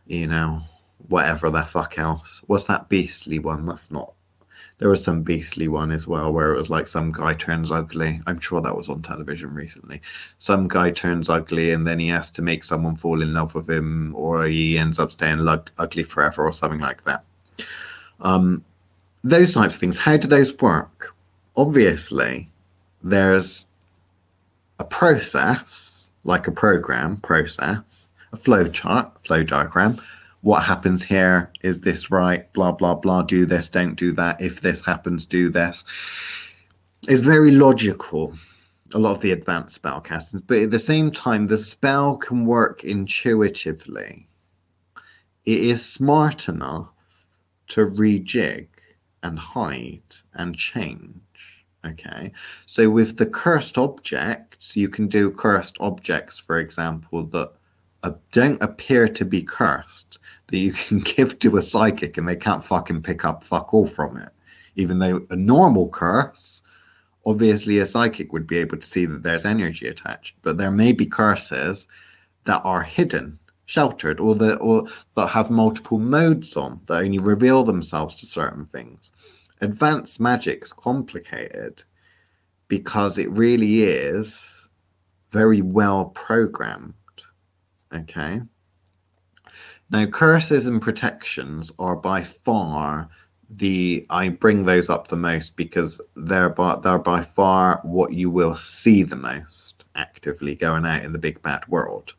you 0.06 0.26
know 0.26 0.60
whatever 1.08 1.50
the 1.50 1.62
fuck 1.62 1.98
else 1.98 2.42
what's 2.46 2.64
that 2.64 2.88
beastly 2.88 3.38
one 3.38 3.64
that's 3.64 3.90
not 3.90 4.12
there 4.82 4.90
was 4.90 5.04
some 5.04 5.22
beastly 5.22 5.68
one 5.68 5.92
as 5.92 6.08
well 6.08 6.32
where 6.32 6.52
it 6.52 6.56
was 6.56 6.68
like 6.68 6.88
some 6.88 7.12
guy 7.12 7.34
turns 7.34 7.70
ugly. 7.70 8.20
I'm 8.26 8.40
sure 8.40 8.60
that 8.60 8.76
was 8.76 8.88
on 8.88 9.00
television 9.00 9.54
recently. 9.54 10.02
Some 10.38 10.66
guy 10.66 10.90
turns 10.90 11.28
ugly 11.28 11.70
and 11.70 11.86
then 11.86 12.00
he 12.00 12.08
has 12.08 12.32
to 12.32 12.42
make 12.42 12.64
someone 12.64 12.96
fall 12.96 13.22
in 13.22 13.32
love 13.32 13.54
with 13.54 13.70
him, 13.70 14.12
or 14.16 14.44
he 14.44 14.76
ends 14.76 14.98
up 14.98 15.12
staying 15.12 15.46
ugly 15.78 16.02
forever, 16.02 16.44
or 16.44 16.52
something 16.52 16.80
like 16.80 17.04
that. 17.04 17.22
Um, 18.22 18.64
those 19.22 19.54
types 19.54 19.74
of 19.74 19.80
things. 19.80 19.98
How 19.98 20.16
do 20.16 20.28
those 20.28 20.56
work? 20.58 21.14
Obviously, 21.56 22.50
there's 23.02 23.66
a 24.78 24.84
process, 24.84 26.10
like 26.24 26.46
a 26.46 26.52
program 26.52 27.18
process, 27.18 28.10
a 28.32 28.36
flow 28.36 28.68
chart, 28.68 29.10
flow 29.24 29.42
diagram, 29.42 30.00
what 30.42 30.64
happens 30.64 31.04
here? 31.04 31.50
Is 31.62 31.80
this 31.80 32.10
right? 32.10 32.52
Blah 32.52 32.72
blah 32.72 32.96
blah. 32.96 33.22
Do 33.22 33.46
this 33.46 33.68
don't 33.68 33.94
do 33.94 34.12
that. 34.12 34.40
If 34.40 34.60
this 34.60 34.84
happens 34.84 35.24
do 35.24 35.48
this. 35.48 35.84
It's 37.08 37.20
very 37.20 37.52
logical 37.52 38.34
a 38.94 38.98
lot 38.98 39.12
of 39.12 39.22
the 39.22 39.32
advanced 39.32 39.74
spell 39.74 40.02
castings 40.02 40.42
but 40.46 40.58
at 40.58 40.70
the 40.70 40.78
same 40.78 41.10
time 41.10 41.46
the 41.46 41.56
spell 41.56 42.16
can 42.18 42.44
work 42.44 42.84
intuitively. 42.84 44.28
It 45.46 45.58
is 45.58 45.84
smart 45.84 46.48
enough 46.48 46.90
to 47.68 47.86
rejig 47.86 48.68
and 49.22 49.38
hide 49.38 50.14
and 50.34 50.56
change 50.56 51.64
okay 51.84 52.32
so 52.66 52.88
with 52.88 53.16
the 53.16 53.26
cursed 53.26 53.76
objects 53.78 54.76
you 54.76 54.88
can 54.88 55.08
do 55.08 55.30
cursed 55.30 55.76
objects 55.80 56.38
for 56.38 56.58
example 56.58 57.24
that 57.24 57.52
don't 58.32 58.62
appear 58.62 59.06
to 59.06 59.24
be 59.24 59.42
cursed 59.42 60.18
that 60.48 60.58
you 60.58 60.72
can 60.88 60.98
give 60.98 61.38
to 61.38 61.56
a 61.56 61.62
psychic 61.62 62.16
and 62.16 62.28
they 62.28 62.36
can't 62.36 62.64
fucking 62.64 63.02
pick 63.02 63.24
up 63.24 63.44
fuck 63.44 63.72
all 63.72 63.86
from 63.86 64.16
it. 64.16 64.30
Even 64.74 64.98
though 64.98 65.24
a 65.30 65.36
normal 65.36 65.88
curse, 65.90 66.62
obviously 67.26 67.78
a 67.78 67.86
psychic 67.86 68.32
would 68.32 68.46
be 68.46 68.58
able 68.58 68.78
to 68.78 68.86
see 68.86 69.04
that 69.04 69.22
there's 69.22 69.44
energy 69.44 69.86
attached, 69.86 70.34
but 70.42 70.56
there 70.56 70.70
may 70.70 70.92
be 70.92 71.06
curses 71.06 71.86
that 72.44 72.62
are 72.64 72.82
hidden, 72.82 73.38
sheltered, 73.66 74.20
or 74.20 74.34
that 74.36 74.56
or 74.56 74.86
that 75.16 75.28
have 75.28 75.50
multiple 75.50 75.98
modes 75.98 76.56
on 76.56 76.80
that 76.86 77.02
only 77.02 77.18
reveal 77.18 77.64
themselves 77.64 78.16
to 78.16 78.26
certain 78.26 78.66
things. 78.66 79.10
Advanced 79.60 80.20
magic's 80.20 80.72
complicated 80.72 81.84
because 82.68 83.18
it 83.18 83.30
really 83.30 83.82
is 83.82 84.68
very 85.30 85.62
well 85.62 86.06
programmed. 86.06 86.94
Okay. 87.94 88.40
Now, 89.90 90.06
curses 90.06 90.66
and 90.66 90.80
protections 90.80 91.70
are 91.78 91.96
by 91.96 92.22
far 92.22 93.10
the 93.50 94.06
I 94.08 94.28
bring 94.30 94.64
those 94.64 94.88
up 94.88 95.08
the 95.08 95.16
most 95.16 95.56
because 95.56 96.00
they're 96.16 96.48
by 96.48 96.78
they're 96.82 96.98
by 96.98 97.22
far 97.22 97.80
what 97.82 98.12
you 98.14 98.30
will 98.30 98.56
see 98.56 99.02
the 99.02 99.16
most 99.16 99.84
actively 99.94 100.54
going 100.54 100.86
out 100.86 101.04
in 101.04 101.12
the 101.12 101.18
big 101.18 101.42
bad 101.42 101.66
world. 101.68 102.14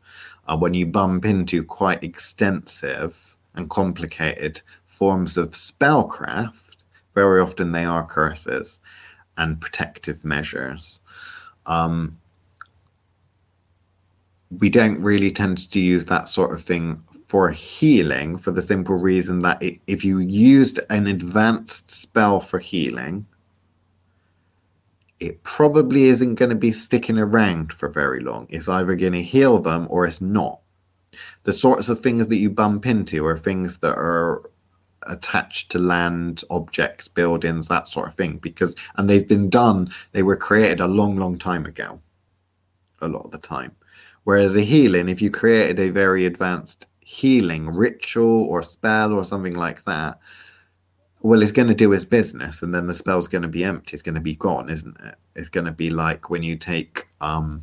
Uh, 0.46 0.56
when 0.56 0.74
you 0.74 0.86
bump 0.86 1.24
into 1.24 1.64
quite 1.64 2.02
extensive 2.04 3.36
and 3.54 3.70
complicated 3.70 4.60
forms 4.84 5.36
of 5.36 5.50
spellcraft, 5.50 6.76
very 7.14 7.40
often 7.40 7.72
they 7.72 7.84
are 7.84 8.06
curses 8.06 8.78
and 9.36 9.60
protective 9.60 10.24
measures. 10.24 11.00
Um, 11.66 12.18
we 14.58 14.68
don't 14.68 15.00
really 15.00 15.30
tend 15.30 15.70
to 15.70 15.80
use 15.80 16.04
that 16.04 16.28
sort 16.28 16.52
of 16.52 16.62
thing 16.62 17.02
for 17.26 17.50
healing 17.50 18.36
for 18.36 18.52
the 18.52 18.62
simple 18.62 18.94
reason 18.96 19.40
that 19.42 19.62
if 19.86 20.04
you 20.04 20.18
used 20.18 20.78
an 20.90 21.06
advanced 21.06 21.90
spell 21.90 22.40
for 22.40 22.58
healing, 22.58 23.26
it 25.20 25.42
probably 25.42 26.04
isn't 26.04 26.34
going 26.34 26.50
to 26.50 26.56
be 26.56 26.72
sticking 26.72 27.18
around 27.18 27.72
for 27.72 27.88
very 27.88 28.20
long. 28.20 28.46
It's 28.50 28.68
either 28.68 28.96
going 28.96 29.12
to 29.12 29.22
heal 29.22 29.58
them 29.58 29.86
or 29.90 30.06
it's 30.06 30.20
not. 30.20 30.60
The 31.44 31.52
sorts 31.52 31.88
of 31.88 32.00
things 32.00 32.28
that 32.28 32.36
you 32.36 32.50
bump 32.50 32.86
into 32.86 33.24
are 33.26 33.38
things 33.38 33.78
that 33.78 33.96
are 33.96 34.50
attached 35.06 35.70
to 35.70 35.78
land, 35.78 36.42
objects, 36.50 37.08
buildings, 37.08 37.68
that 37.68 37.86
sort 37.86 38.08
of 38.08 38.14
thing. 38.14 38.38
Because 38.38 38.74
and 38.96 39.08
they've 39.08 39.28
been 39.28 39.48
done, 39.48 39.92
they 40.12 40.22
were 40.22 40.36
created 40.36 40.80
a 40.80 40.88
long, 40.88 41.16
long 41.16 41.38
time 41.38 41.66
ago. 41.66 42.00
A 43.00 43.08
lot 43.08 43.24
of 43.24 43.30
the 43.30 43.38
time. 43.38 43.72
Whereas 44.24 44.56
a 44.56 44.62
healing, 44.62 45.08
if 45.08 45.20
you 45.20 45.30
created 45.30 45.78
a 45.78 45.90
very 45.90 46.24
advanced 46.24 46.86
healing 47.00 47.68
ritual 47.68 48.44
or 48.46 48.62
spell 48.62 49.12
or 49.12 49.24
something 49.24 49.54
like 49.54 49.84
that, 49.84 50.18
well, 51.24 51.40
it's 51.40 51.52
going 51.52 51.68
to 51.68 51.74
do 51.74 51.90
its 51.94 52.04
business, 52.04 52.60
and 52.60 52.74
then 52.74 52.86
the 52.86 52.92
spell's 52.92 53.28
going 53.28 53.40
to 53.40 53.48
be 53.48 53.64
empty. 53.64 53.94
It's 53.94 54.02
going 54.02 54.14
to 54.14 54.20
be 54.20 54.36
gone, 54.36 54.68
isn't 54.68 55.00
it? 55.00 55.14
It's 55.34 55.48
going 55.48 55.64
to 55.64 55.72
be 55.72 55.88
like 55.88 56.28
when 56.28 56.42
you 56.42 56.54
take 56.54 57.08
um, 57.22 57.62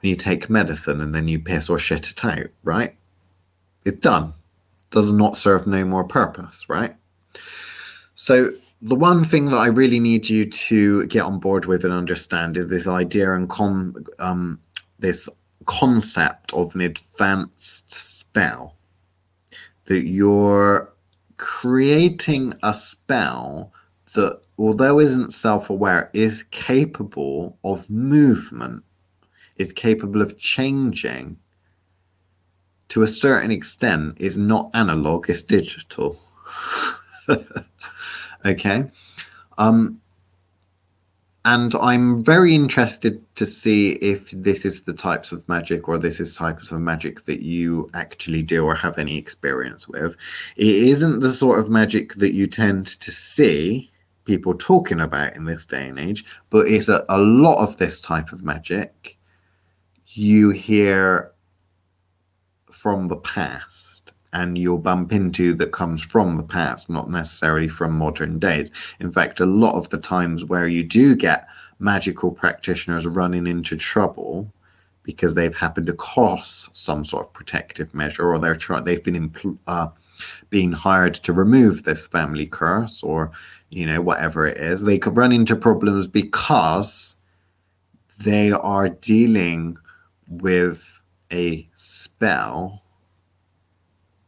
when 0.00 0.10
you 0.10 0.16
take 0.16 0.50
medicine 0.50 1.00
and 1.00 1.14
then 1.14 1.28
you 1.28 1.40
piss 1.40 1.70
or 1.70 1.78
shit 1.78 2.10
it 2.10 2.22
out, 2.26 2.48
right? 2.62 2.94
It's 3.86 4.00
done. 4.00 4.34
Does 4.90 5.14
not 5.14 5.34
serve 5.34 5.66
no 5.66 5.82
more 5.86 6.04
purpose, 6.04 6.68
right? 6.68 6.94
So 8.16 8.50
the 8.82 8.94
one 8.94 9.24
thing 9.24 9.46
that 9.46 9.56
I 9.56 9.68
really 9.68 9.98
need 9.98 10.28
you 10.28 10.44
to 10.44 11.06
get 11.06 11.22
on 11.22 11.38
board 11.38 11.64
with 11.64 11.84
and 11.84 11.94
understand 11.94 12.58
is 12.58 12.68
this 12.68 12.86
idea 12.86 13.34
and 13.34 13.48
con 13.48 13.94
um, 14.18 14.60
this 14.98 15.26
concept 15.64 16.52
of 16.52 16.74
an 16.74 16.82
advanced 16.82 17.90
spell 17.90 18.76
that 19.86 20.06
you're 20.06 20.91
creating 21.42 22.54
a 22.62 22.72
spell 22.72 23.72
that 24.14 24.40
although 24.60 25.00
isn't 25.00 25.32
self-aware 25.32 26.08
is 26.14 26.44
capable 26.52 27.58
of 27.64 27.90
movement 27.90 28.84
is 29.56 29.72
capable 29.72 30.22
of 30.22 30.38
changing. 30.38 31.36
To 32.90 33.02
a 33.02 33.08
certain 33.08 33.50
extent 33.50 34.20
is 34.20 34.38
not 34.38 34.70
analog 34.72 35.28
it's 35.28 35.42
digital. 35.42 36.16
Okay? 38.44 38.90
Um 39.56 40.00
and 41.44 41.74
I'm 41.74 42.22
very 42.22 42.54
interested 42.54 43.20
to 43.34 43.46
see 43.46 43.92
if 43.94 44.30
this 44.30 44.64
is 44.64 44.82
the 44.82 44.92
types 44.92 45.32
of 45.32 45.46
magic 45.48 45.88
or 45.88 45.98
this 45.98 46.20
is 46.20 46.36
types 46.36 46.70
of 46.70 46.80
magic 46.80 47.24
that 47.24 47.42
you 47.42 47.90
actually 47.94 48.42
do 48.42 48.64
or 48.64 48.76
have 48.76 48.96
any 48.96 49.18
experience 49.18 49.88
with. 49.88 50.16
It 50.56 50.66
isn't 50.66 51.20
the 51.20 51.32
sort 51.32 51.58
of 51.58 51.68
magic 51.68 52.14
that 52.14 52.32
you 52.32 52.46
tend 52.46 52.86
to 52.86 53.10
see 53.10 53.90
people 54.24 54.54
talking 54.54 55.00
about 55.00 55.34
in 55.34 55.44
this 55.44 55.66
day 55.66 55.88
and 55.88 55.98
age, 55.98 56.24
but 56.50 56.68
it's 56.68 56.88
a, 56.88 57.04
a 57.08 57.18
lot 57.18 57.60
of 57.60 57.76
this 57.76 57.98
type 57.98 58.30
of 58.30 58.44
magic 58.44 59.18
you 60.06 60.50
hear 60.50 61.32
from 62.70 63.08
the 63.08 63.16
past 63.16 63.91
and 64.32 64.56
you'll 64.56 64.78
bump 64.78 65.12
into 65.12 65.54
that 65.54 65.72
comes 65.72 66.02
from 66.02 66.36
the 66.36 66.42
past, 66.42 66.88
not 66.88 67.10
necessarily 67.10 67.68
from 67.68 67.96
modern 67.96 68.38
days. 68.38 68.70
In 69.00 69.12
fact, 69.12 69.40
a 69.40 69.46
lot 69.46 69.74
of 69.74 69.88
the 69.90 69.98
times 69.98 70.44
where 70.44 70.66
you 70.66 70.82
do 70.82 71.14
get 71.14 71.46
magical 71.78 72.30
practitioners 72.30 73.06
running 73.06 73.46
into 73.46 73.76
trouble 73.76 74.50
because 75.02 75.34
they've 75.34 75.56
happened 75.56 75.86
to 75.86 75.92
across 75.92 76.70
some 76.72 77.04
sort 77.04 77.26
of 77.26 77.32
protective 77.32 77.92
measure 77.94 78.32
or 78.32 78.38
they're 78.38 78.56
they've 78.84 79.02
been 79.02 79.30
impl- 79.30 79.58
uh, 79.66 79.88
being 80.50 80.72
hired 80.72 81.14
to 81.14 81.32
remove 81.32 81.82
this 81.82 82.06
family 82.06 82.46
curse 82.46 83.02
or 83.02 83.30
you 83.70 83.84
know 83.84 84.00
whatever 84.00 84.46
it 84.46 84.58
is 84.58 84.82
they 84.82 84.98
could 84.98 85.16
run 85.16 85.32
into 85.32 85.56
problems 85.56 86.06
because 86.06 87.16
they 88.20 88.52
are 88.52 88.88
dealing 88.88 89.76
with 90.28 91.00
a 91.32 91.68
spell 91.74 92.81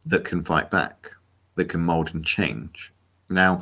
that 0.05 0.25
can 0.25 0.43
fight 0.43 0.69
back 0.71 1.11
that 1.55 1.69
can 1.69 1.81
mold 1.81 2.13
and 2.13 2.25
change 2.25 2.93
now 3.29 3.61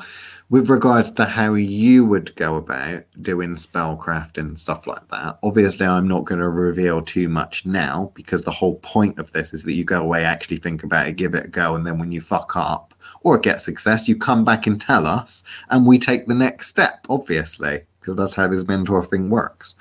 with 0.50 0.70
regards 0.70 1.12
to 1.12 1.26
how 1.26 1.54
you 1.54 2.06
would 2.06 2.36
go 2.36 2.58
about 2.58 3.06
doing 3.22 3.56
spellcraft 3.56 4.38
and 4.38 4.60
stuff 4.60 4.86
like 4.86 5.08
that, 5.08 5.40
obviously 5.42 5.86
I'm 5.86 6.08
not 6.08 6.26
going 6.26 6.42
to 6.42 6.50
reveal 6.50 7.02
too 7.02 7.30
much 7.30 7.66
now 7.66 8.12
because 8.14 8.44
the 8.44 8.52
whole 8.52 8.76
point 8.80 9.18
of 9.18 9.32
this 9.32 9.54
is 9.54 9.64
that 9.64 9.74
you 9.74 9.84
go 9.84 10.02
away, 10.02 10.26
actually 10.26 10.58
think 10.58 10.84
about 10.84 11.08
it, 11.08 11.16
give 11.16 11.34
it 11.34 11.46
a 11.46 11.48
go, 11.48 11.76
and 11.76 11.88
then 11.88 11.98
when 11.98 12.12
you 12.12 12.22
fuck 12.22 12.56
up 12.56 12.94
or 13.22 13.38
get 13.40 13.62
success, 13.62 14.08
you 14.08 14.16
come 14.16 14.44
back 14.44 14.68
and 14.68 14.80
tell 14.80 15.08
us, 15.08 15.44
and 15.70 15.88
we 15.88 15.98
take 15.98 16.28
the 16.28 16.36
next 16.36 16.68
step, 16.68 17.06
obviously, 17.10 17.82
because 18.00 18.16
that's 18.16 18.36
how 18.36 18.48
this 18.48 18.68
mentor 18.68 19.04
thing 19.04 19.30
works. 19.30 19.76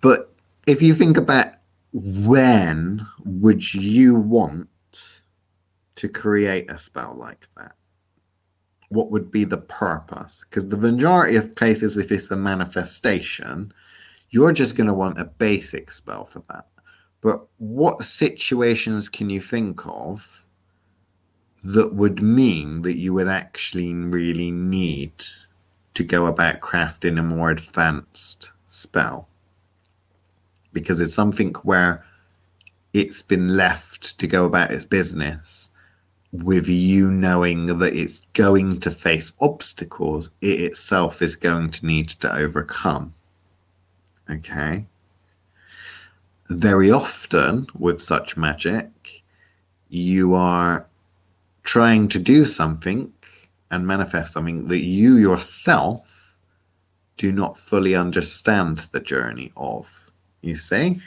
But 0.00 0.32
if 0.66 0.80
you 0.80 0.94
think 0.94 1.16
about 1.16 1.48
when 1.92 3.04
would 3.24 3.74
you 3.74 4.14
want 4.14 4.68
to 6.00 6.08
create 6.08 6.70
a 6.70 6.78
spell 6.78 7.14
like 7.14 7.48
that? 7.56 7.74
what 8.90 9.10
would 9.10 9.30
be 9.30 9.44
the 9.44 9.56
purpose? 9.56 10.44
Because 10.48 10.68
the 10.68 10.76
majority 10.76 11.36
of 11.36 11.54
cases, 11.54 11.96
if 11.96 12.12
it's 12.12 12.30
a 12.30 12.36
manifestation, 12.36 13.72
you're 14.30 14.52
just 14.52 14.76
going 14.76 14.88
to 14.88 14.94
want 14.94 15.20
a 15.20 15.24
basic 15.24 15.90
spell 15.90 16.24
for 16.24 16.40
that. 16.48 16.66
But 17.20 17.46
what 17.58 18.02
situations 18.02 19.08
can 19.08 19.30
you 19.30 19.40
think 19.40 19.86
of 19.86 20.44
that 21.62 21.94
would 21.94 22.20
mean 22.20 22.82
that 22.82 22.98
you 22.98 23.14
would 23.14 23.28
actually 23.28 23.94
really 23.94 24.50
need 24.50 25.12
to 25.94 26.02
go 26.02 26.26
about 26.26 26.60
crafting 26.60 27.18
a 27.18 27.22
more 27.22 27.50
advanced 27.50 28.50
spell? 28.66 29.28
Because 30.72 31.00
it's 31.00 31.14
something 31.14 31.54
where 31.62 32.04
it's 32.92 33.22
been 33.22 33.56
left 33.56 34.18
to 34.18 34.26
go 34.26 34.46
about 34.46 34.72
its 34.72 34.84
business 34.84 35.69
with 36.32 36.68
you 36.68 37.10
knowing 37.10 37.78
that 37.78 37.94
it's 37.94 38.20
going 38.34 38.78
to 38.80 38.90
face 38.90 39.32
obstacles 39.40 40.30
it 40.40 40.60
itself 40.60 41.22
is 41.22 41.34
going 41.34 41.70
to 41.70 41.84
need 41.86 42.08
to 42.08 42.32
overcome. 42.32 43.12
Okay. 44.30 44.86
Very 46.48 46.90
often 46.90 47.66
with 47.76 48.00
such 48.00 48.36
magic, 48.36 49.22
you 49.88 50.34
are 50.34 50.86
trying 51.64 52.08
to 52.08 52.18
do 52.18 52.44
something 52.44 53.12
and 53.70 53.86
manifest 53.86 54.32
something 54.32 54.68
that 54.68 54.84
you 54.84 55.16
yourself 55.16 56.36
do 57.16 57.32
not 57.32 57.58
fully 57.58 57.94
understand 57.94 58.88
the 58.92 59.00
journey 59.00 59.52
of. 59.56 60.10
You 60.42 60.54
see? 60.54 61.00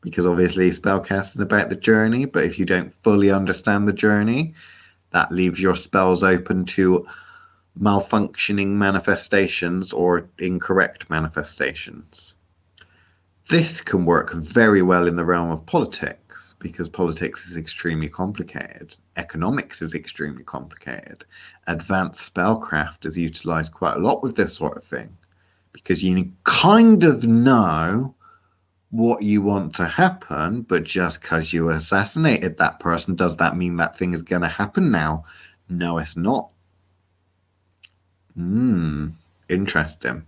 Because 0.00 0.26
obviously 0.26 0.70
spellcasting 0.70 1.40
about 1.40 1.68
the 1.68 1.76
journey, 1.76 2.24
but 2.24 2.44
if 2.44 2.58
you 2.58 2.64
don't 2.64 2.92
fully 2.92 3.30
understand 3.30 3.86
the 3.86 3.92
journey, 3.92 4.54
that 5.12 5.32
leaves 5.32 5.60
your 5.60 5.76
spells 5.76 6.22
open 6.22 6.64
to 6.64 7.06
malfunctioning 7.78 8.68
manifestations 8.68 9.92
or 9.92 10.28
incorrect 10.38 11.08
manifestations. 11.10 12.34
This 13.48 13.80
can 13.80 14.04
work 14.04 14.32
very 14.32 14.80
well 14.80 15.08
in 15.08 15.16
the 15.16 15.24
realm 15.24 15.50
of 15.50 15.66
politics 15.66 16.54
because 16.60 16.88
politics 16.88 17.46
is 17.50 17.56
extremely 17.56 18.08
complicated. 18.08 18.96
Economics 19.16 19.82
is 19.82 19.92
extremely 19.92 20.44
complicated. 20.44 21.24
Advanced 21.66 22.32
spellcraft 22.32 23.04
is 23.04 23.18
utilized 23.18 23.72
quite 23.72 23.96
a 23.96 24.00
lot 24.00 24.22
with 24.22 24.36
this 24.36 24.54
sort 24.54 24.76
of 24.76 24.84
thing 24.84 25.16
because 25.72 26.04
you 26.04 26.32
kind 26.44 27.02
of 27.02 27.26
know 27.26 28.14
what 28.90 29.22
you 29.22 29.40
want 29.40 29.74
to 29.76 29.86
happen, 29.86 30.62
but 30.62 30.84
just 30.84 31.20
because 31.20 31.52
you 31.52 31.68
assassinated 31.70 32.58
that 32.58 32.80
person, 32.80 33.14
does 33.14 33.36
that 33.36 33.56
mean 33.56 33.76
that 33.76 33.96
thing 33.96 34.12
is 34.12 34.22
going 34.22 34.42
to 34.42 34.48
happen 34.48 34.90
now? 34.90 35.24
No, 35.68 35.98
it's 35.98 36.16
not. 36.16 36.50
Hmm, 38.34 39.08
interesting. 39.48 40.26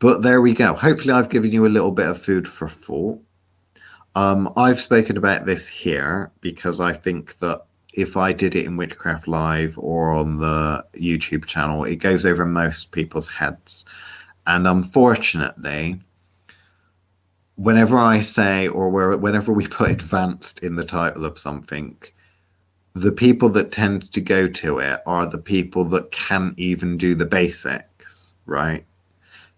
But 0.00 0.22
there 0.22 0.40
we 0.40 0.54
go. 0.54 0.74
Hopefully, 0.74 1.12
I've 1.12 1.28
given 1.28 1.52
you 1.52 1.66
a 1.66 1.68
little 1.68 1.92
bit 1.92 2.08
of 2.08 2.20
food 2.20 2.48
for 2.48 2.68
thought. 2.68 3.20
Um, 4.16 4.52
I've 4.56 4.80
spoken 4.80 5.16
about 5.16 5.46
this 5.46 5.68
here 5.68 6.32
because 6.40 6.80
I 6.80 6.92
think 6.92 7.38
that 7.38 7.62
if 7.92 8.16
I 8.16 8.32
did 8.32 8.56
it 8.56 8.66
in 8.66 8.76
Witchcraft 8.76 9.28
Live 9.28 9.78
or 9.78 10.10
on 10.10 10.38
the 10.38 10.84
YouTube 10.94 11.44
channel, 11.44 11.84
it 11.84 11.96
goes 11.96 12.24
over 12.24 12.44
most 12.44 12.90
people's 12.90 13.28
heads. 13.28 13.84
And 14.46 14.66
unfortunately, 14.66 16.00
whenever 17.60 17.98
I 17.98 18.22
say 18.22 18.68
or 18.68 18.88
where, 18.88 19.16
whenever 19.18 19.52
we 19.52 19.66
put 19.66 19.90
advanced 19.90 20.60
in 20.60 20.76
the 20.76 20.84
title 20.84 21.26
of 21.26 21.38
something, 21.38 21.96
the 22.94 23.12
people 23.12 23.50
that 23.50 23.70
tend 23.70 24.10
to 24.12 24.20
go 24.20 24.48
to 24.48 24.78
it 24.78 25.00
are 25.04 25.26
the 25.26 25.38
people 25.38 25.84
that 25.86 26.10
can't 26.10 26.58
even 26.58 26.96
do 26.96 27.14
the 27.14 27.26
basics, 27.26 28.32
right? 28.46 28.84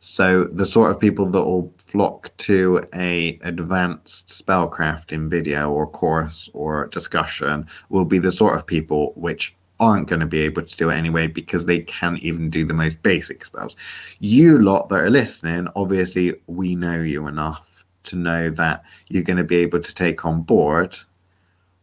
So 0.00 0.44
the 0.44 0.66
sort 0.66 0.90
of 0.90 0.98
people 0.98 1.28
that 1.30 1.44
will 1.44 1.72
flock 1.78 2.36
to 2.38 2.82
a 2.92 3.38
advanced 3.42 4.28
spellcrafting 4.28 5.30
video 5.30 5.70
or 5.70 5.86
course 5.86 6.50
or 6.54 6.88
discussion 6.88 7.68
will 7.88 8.04
be 8.04 8.18
the 8.18 8.32
sort 8.32 8.56
of 8.56 8.66
people 8.66 9.12
which 9.14 9.54
aren't 9.78 10.08
going 10.08 10.20
to 10.20 10.26
be 10.26 10.40
able 10.40 10.62
to 10.62 10.76
do 10.76 10.90
it 10.90 10.96
anyway 10.96 11.28
because 11.28 11.66
they 11.66 11.80
can't 11.80 12.20
even 12.20 12.50
do 12.50 12.64
the 12.64 12.74
most 12.74 13.00
basic 13.02 13.44
spells. 13.44 13.76
You 14.18 14.58
lot 14.58 14.88
that 14.88 15.00
are 15.00 15.10
listening, 15.10 15.68
obviously 15.76 16.34
we 16.46 16.74
know 16.74 17.00
you 17.00 17.28
enough 17.28 17.71
to 18.04 18.16
know 18.16 18.50
that 18.50 18.82
you're 19.08 19.22
going 19.22 19.36
to 19.36 19.44
be 19.44 19.56
able 19.56 19.80
to 19.80 19.94
take 19.94 20.24
on 20.24 20.42
board 20.42 20.96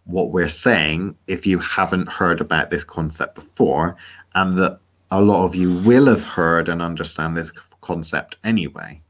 what 0.06 0.32
we're 0.32 0.50
saying 0.50 1.16
if 1.28 1.46
you 1.46 1.60
haven't 1.60 2.10
heard 2.10 2.42
about 2.42 2.72
this 2.72 2.84
concept 2.84 3.36
before, 3.36 3.96
and 4.36 4.58
that 4.58 4.80
a 5.12 5.22
lot 5.22 5.46
of 5.46 5.56
you 5.56 5.74
will 5.80 6.08
have 6.08 6.24
heard 6.24 6.70
and 6.70 6.82
understand 6.82 7.38
this 7.38 7.52
concept 7.82 8.38
anyway. 8.44 9.02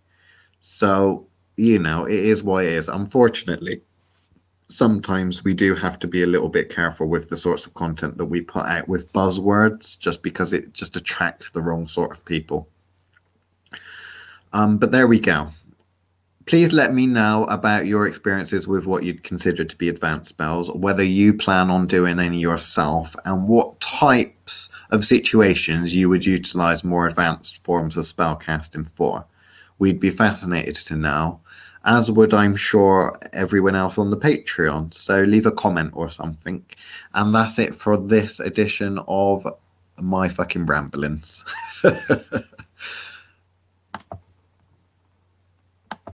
So, 0.61 1.25
you 1.57 1.79
know, 1.79 2.05
it 2.05 2.19
is 2.19 2.43
what 2.43 2.65
it 2.65 2.73
is. 2.73 2.89
Unfortunately, 2.89 3.81
sometimes 4.69 5.43
we 5.43 5.53
do 5.53 5.73
have 5.75 5.99
to 5.99 6.07
be 6.07 6.23
a 6.23 6.27
little 6.27 6.49
bit 6.49 6.69
careful 6.69 7.07
with 7.07 7.29
the 7.29 7.37
sorts 7.37 7.65
of 7.65 7.73
content 7.73 8.17
that 8.17 8.25
we 8.25 8.41
put 8.41 8.65
out 8.65 8.87
with 8.87 9.11
buzzwords 9.13 9.97
just 9.97 10.21
because 10.21 10.53
it 10.53 10.73
just 10.73 10.95
attracts 10.95 11.49
the 11.49 11.61
wrong 11.61 11.87
sort 11.87 12.11
of 12.11 12.23
people. 12.25 12.67
Um, 14.53 14.77
but 14.77 14.91
there 14.91 15.07
we 15.07 15.19
go. 15.19 15.49
Please 16.49 16.73
let 16.73 16.95
me 16.95 17.05
know 17.05 17.43
about 17.43 17.85
your 17.85 18.07
experiences 18.07 18.67
with 18.67 18.87
what 18.87 19.03
you'd 19.03 19.23
consider 19.23 19.63
to 19.63 19.75
be 19.75 19.87
advanced 19.87 20.29
spells, 20.29 20.71
whether 20.71 21.03
you 21.03 21.31
plan 21.31 21.69
on 21.69 21.85
doing 21.85 22.17
any 22.17 22.39
yourself, 22.39 23.15
and 23.25 23.47
what 23.47 23.79
types 23.81 24.71
of 24.89 25.05
situations 25.05 25.95
you 25.95 26.09
would 26.09 26.25
utilize 26.25 26.83
more 26.83 27.05
advanced 27.05 27.63
forms 27.63 27.97
of 27.97 28.05
spellcasting 28.05 28.89
for. 28.89 29.23
We'd 29.77 29.99
be 29.99 30.09
fascinated 30.09 30.77
to 30.87 30.95
know, 30.95 31.39
as 31.85 32.09
would 32.09 32.33
I'm 32.33 32.55
sure 32.55 33.15
everyone 33.31 33.75
else 33.75 33.99
on 33.99 34.09
the 34.09 34.17
Patreon. 34.17 34.91
So 34.95 35.21
leave 35.21 35.45
a 35.45 35.51
comment 35.51 35.91
or 35.93 36.09
something. 36.09 36.65
And 37.13 37.35
that's 37.35 37.59
it 37.59 37.75
for 37.75 37.95
this 37.95 38.39
edition 38.39 38.97
of 39.07 39.45
my 39.99 40.27
fucking 40.27 40.65
ramblings. 40.65 41.45